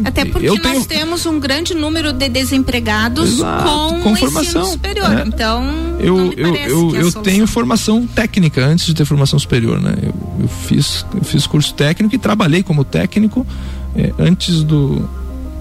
até 0.04 0.24
porque 0.24 0.48
eu 0.48 0.56
nós 0.56 0.86
temos 0.86 1.26
um 1.26 1.40
grande 1.40 1.74
número 1.74 2.12
de 2.12 2.28
desempregados 2.28 3.38
Exato, 3.38 3.64
com, 3.64 4.00
com 4.00 4.16
formação 4.16 4.64
superior. 4.64 5.18
É. 5.18 5.24
Então, 5.26 5.64
eu, 5.98 6.32
eu, 6.32 6.56
eu, 6.56 6.94
eu 6.94 7.12
tenho 7.12 7.46
formação 7.46 8.06
técnica 8.06 8.64
antes 8.64 8.86
de 8.86 8.94
ter 8.94 9.04
formação 9.04 9.38
superior, 9.38 9.80
né? 9.80 9.94
Eu, 10.02 10.14
eu 10.40 10.48
fiz, 10.48 11.04
eu 11.14 11.24
fiz 11.24 11.46
curso 11.46 11.74
técnico 11.74 12.14
e 12.14 12.18
trabalhei 12.18 12.62
como 12.62 12.84
técnico 12.84 13.46
é, 13.94 14.12
antes 14.18 14.62
do 14.62 15.08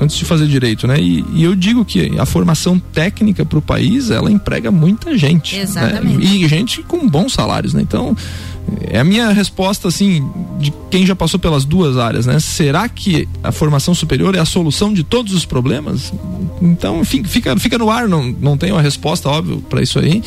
antes 0.02 0.16
de 0.16 0.24
fazer 0.24 0.48
direito, 0.48 0.88
né? 0.88 0.98
E, 0.98 1.26
e 1.34 1.44
eu 1.44 1.54
digo 1.54 1.84
que 1.84 2.18
a 2.18 2.26
formação 2.26 2.80
técnica 2.80 3.44
para 3.44 3.60
o 3.60 3.62
país 3.62 4.10
ela 4.10 4.32
emprega 4.32 4.72
muita 4.72 5.18
gente, 5.18 5.58
né? 5.58 5.62
Exatamente. 5.64 6.18
Né? 6.18 6.24
e 6.24 6.48
gente 6.48 6.82
com 6.84 7.08
bons 7.08 7.34
salários, 7.34 7.74
né? 7.74 7.82
Então 7.82 8.16
é 8.90 9.00
a 9.00 9.04
minha 9.04 9.30
resposta, 9.32 9.88
assim, 9.88 10.28
de 10.60 10.74
quem 10.90 11.06
já 11.06 11.16
passou 11.16 11.40
pelas 11.40 11.66
duas 11.66 11.98
áreas, 11.98 12.26
né? 12.26 12.40
Será 12.40 12.88
que 12.90 13.28
a 13.44 13.52
formação 13.52 13.94
superior 13.94 14.36
é 14.36 14.40
a 14.40 14.46
solução 14.46 14.94
de 14.94 15.04
todos 15.04 15.34
os 15.34 15.46
problemas? 15.46 16.14
Então, 16.62 17.04
fica, 17.06 17.58
fica 17.58 17.78
no 17.78 17.90
ar, 17.90 18.08
não, 18.08 18.36
não 18.40 18.58
tenho 18.58 18.76
a 18.76 18.82
resposta, 18.82 19.30
óbvio, 19.30 19.62
para 19.70 19.82
isso 19.82 20.00
aí, 20.00 20.22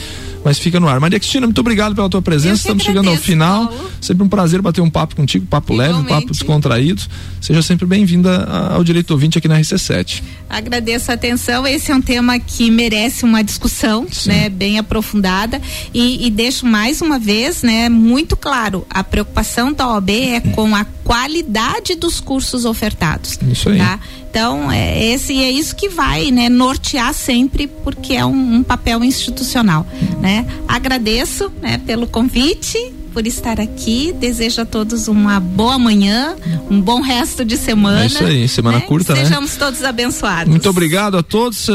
mas 0.44 0.58
fica 0.58 0.80
no 0.80 0.88
ar. 0.88 0.98
Maria 0.98 1.18
Cristina, 1.18 1.46
muito 1.46 1.60
obrigado 1.60 1.94
pela 1.94 2.08
tua 2.08 2.22
presença. 2.22 2.62
Estamos 2.62 2.82
chegando 2.84 3.10
ao 3.10 3.16
final. 3.16 3.68
Paulo. 3.68 3.90
Sempre 4.00 4.24
um 4.24 4.28
prazer 4.28 4.60
bater 4.60 4.80
um 4.80 4.90
papo 4.90 5.14
contigo, 5.14 5.46
papo 5.46 5.72
Igualmente. 5.72 5.96
leve, 5.96 6.06
um 6.06 6.20
papo 6.20 6.32
descontraído. 6.32 7.02
Seja 7.40 7.62
sempre 7.62 7.86
bem-vinda 7.86 8.44
ao 8.44 8.82
Direito 8.82 9.10
Ouvinte 9.12 9.38
aqui 9.38 9.46
na 9.46 9.60
RC7. 9.60 10.22
Agradeço 10.48 11.10
a 11.10 11.14
atenção. 11.14 11.66
Esse 11.66 11.92
é 11.92 11.94
um 11.94 12.00
tema 12.00 12.38
que 12.38 12.70
merece 12.70 13.24
uma 13.24 13.42
discussão, 13.42 14.06
Sim. 14.10 14.30
né, 14.30 14.48
bem 14.48 14.78
aprofundada. 14.78 15.60
E, 15.94 16.26
e 16.26 16.30
deixo 16.30 16.66
mais 16.66 17.00
uma 17.00 17.18
vez, 17.18 17.62
né, 17.62 17.88
muito 18.32 18.36
claro, 18.36 18.86
a 18.88 19.04
preocupação 19.04 19.72
da 19.72 19.86
OAB 19.88 20.10
é 20.10 20.40
com 20.40 20.74
a 20.74 20.84
qualidade 21.04 21.94
dos 21.94 22.18
cursos 22.18 22.64
ofertados. 22.64 23.38
Isso 23.50 23.68
aí. 23.68 23.78
Tá? 23.78 24.00
Então, 24.30 24.72
é, 24.72 25.12
esse 25.12 25.38
é 25.42 25.50
isso 25.50 25.76
que 25.76 25.90
vai 25.90 26.30
né, 26.30 26.48
nortear 26.48 27.12
sempre, 27.12 27.66
porque 27.66 28.14
é 28.14 28.24
um, 28.24 28.54
um 28.56 28.62
papel 28.62 29.04
institucional. 29.04 29.86
Né? 30.20 30.46
Agradeço 30.66 31.52
né, 31.60 31.78
pelo 31.78 32.06
convite 32.06 32.78
por 33.12 33.26
estar 33.26 33.60
aqui. 33.60 34.14
Desejo 34.18 34.62
a 34.62 34.64
todos 34.64 35.06
uma 35.06 35.38
boa 35.38 35.78
manhã, 35.78 36.34
um 36.70 36.80
bom 36.80 37.02
resto 37.02 37.44
de 37.44 37.58
semana. 37.58 38.04
É 38.04 38.06
isso 38.06 38.24
aí, 38.24 38.48
semana 38.48 38.78
né? 38.78 38.84
curta, 38.86 39.14
Sejamos 39.14 39.30
né? 39.30 39.34
Sejamos 39.34 39.56
todos 39.56 39.84
abençoados. 39.84 40.48
Muito 40.48 40.70
obrigado 40.70 41.18
a 41.18 41.22
todos. 41.22 41.68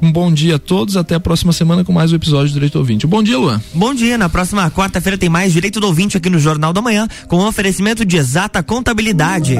Um 0.00 0.12
bom 0.12 0.32
dia 0.32 0.56
a 0.56 0.58
todos. 0.58 0.96
Até 0.96 1.14
a 1.14 1.20
próxima 1.20 1.52
semana 1.52 1.84
com 1.84 1.92
mais 1.92 2.12
um 2.12 2.16
episódio 2.16 2.48
do 2.48 2.54
Direito 2.54 2.74
do 2.74 2.78
Ouvinte. 2.80 3.06
Bom 3.06 3.22
dia, 3.22 3.38
Luan. 3.38 3.60
Bom 3.74 3.94
dia. 3.94 4.16
Na 4.16 4.28
próxima 4.28 4.70
quarta-feira 4.70 5.18
tem 5.18 5.28
mais 5.28 5.52
Direito 5.52 5.80
do 5.80 5.86
Ouvinte 5.86 6.16
aqui 6.16 6.30
no 6.30 6.38
Jornal 6.38 6.72
da 6.72 6.80
Manhã, 6.80 7.08
com 7.28 7.38
um 7.38 7.46
oferecimento 7.46 8.04
de 8.04 8.16
exata 8.16 8.62
contabilidade. 8.62 9.56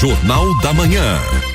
Jornal 0.00 0.58
da 0.62 0.72
Manhã. 0.72 1.49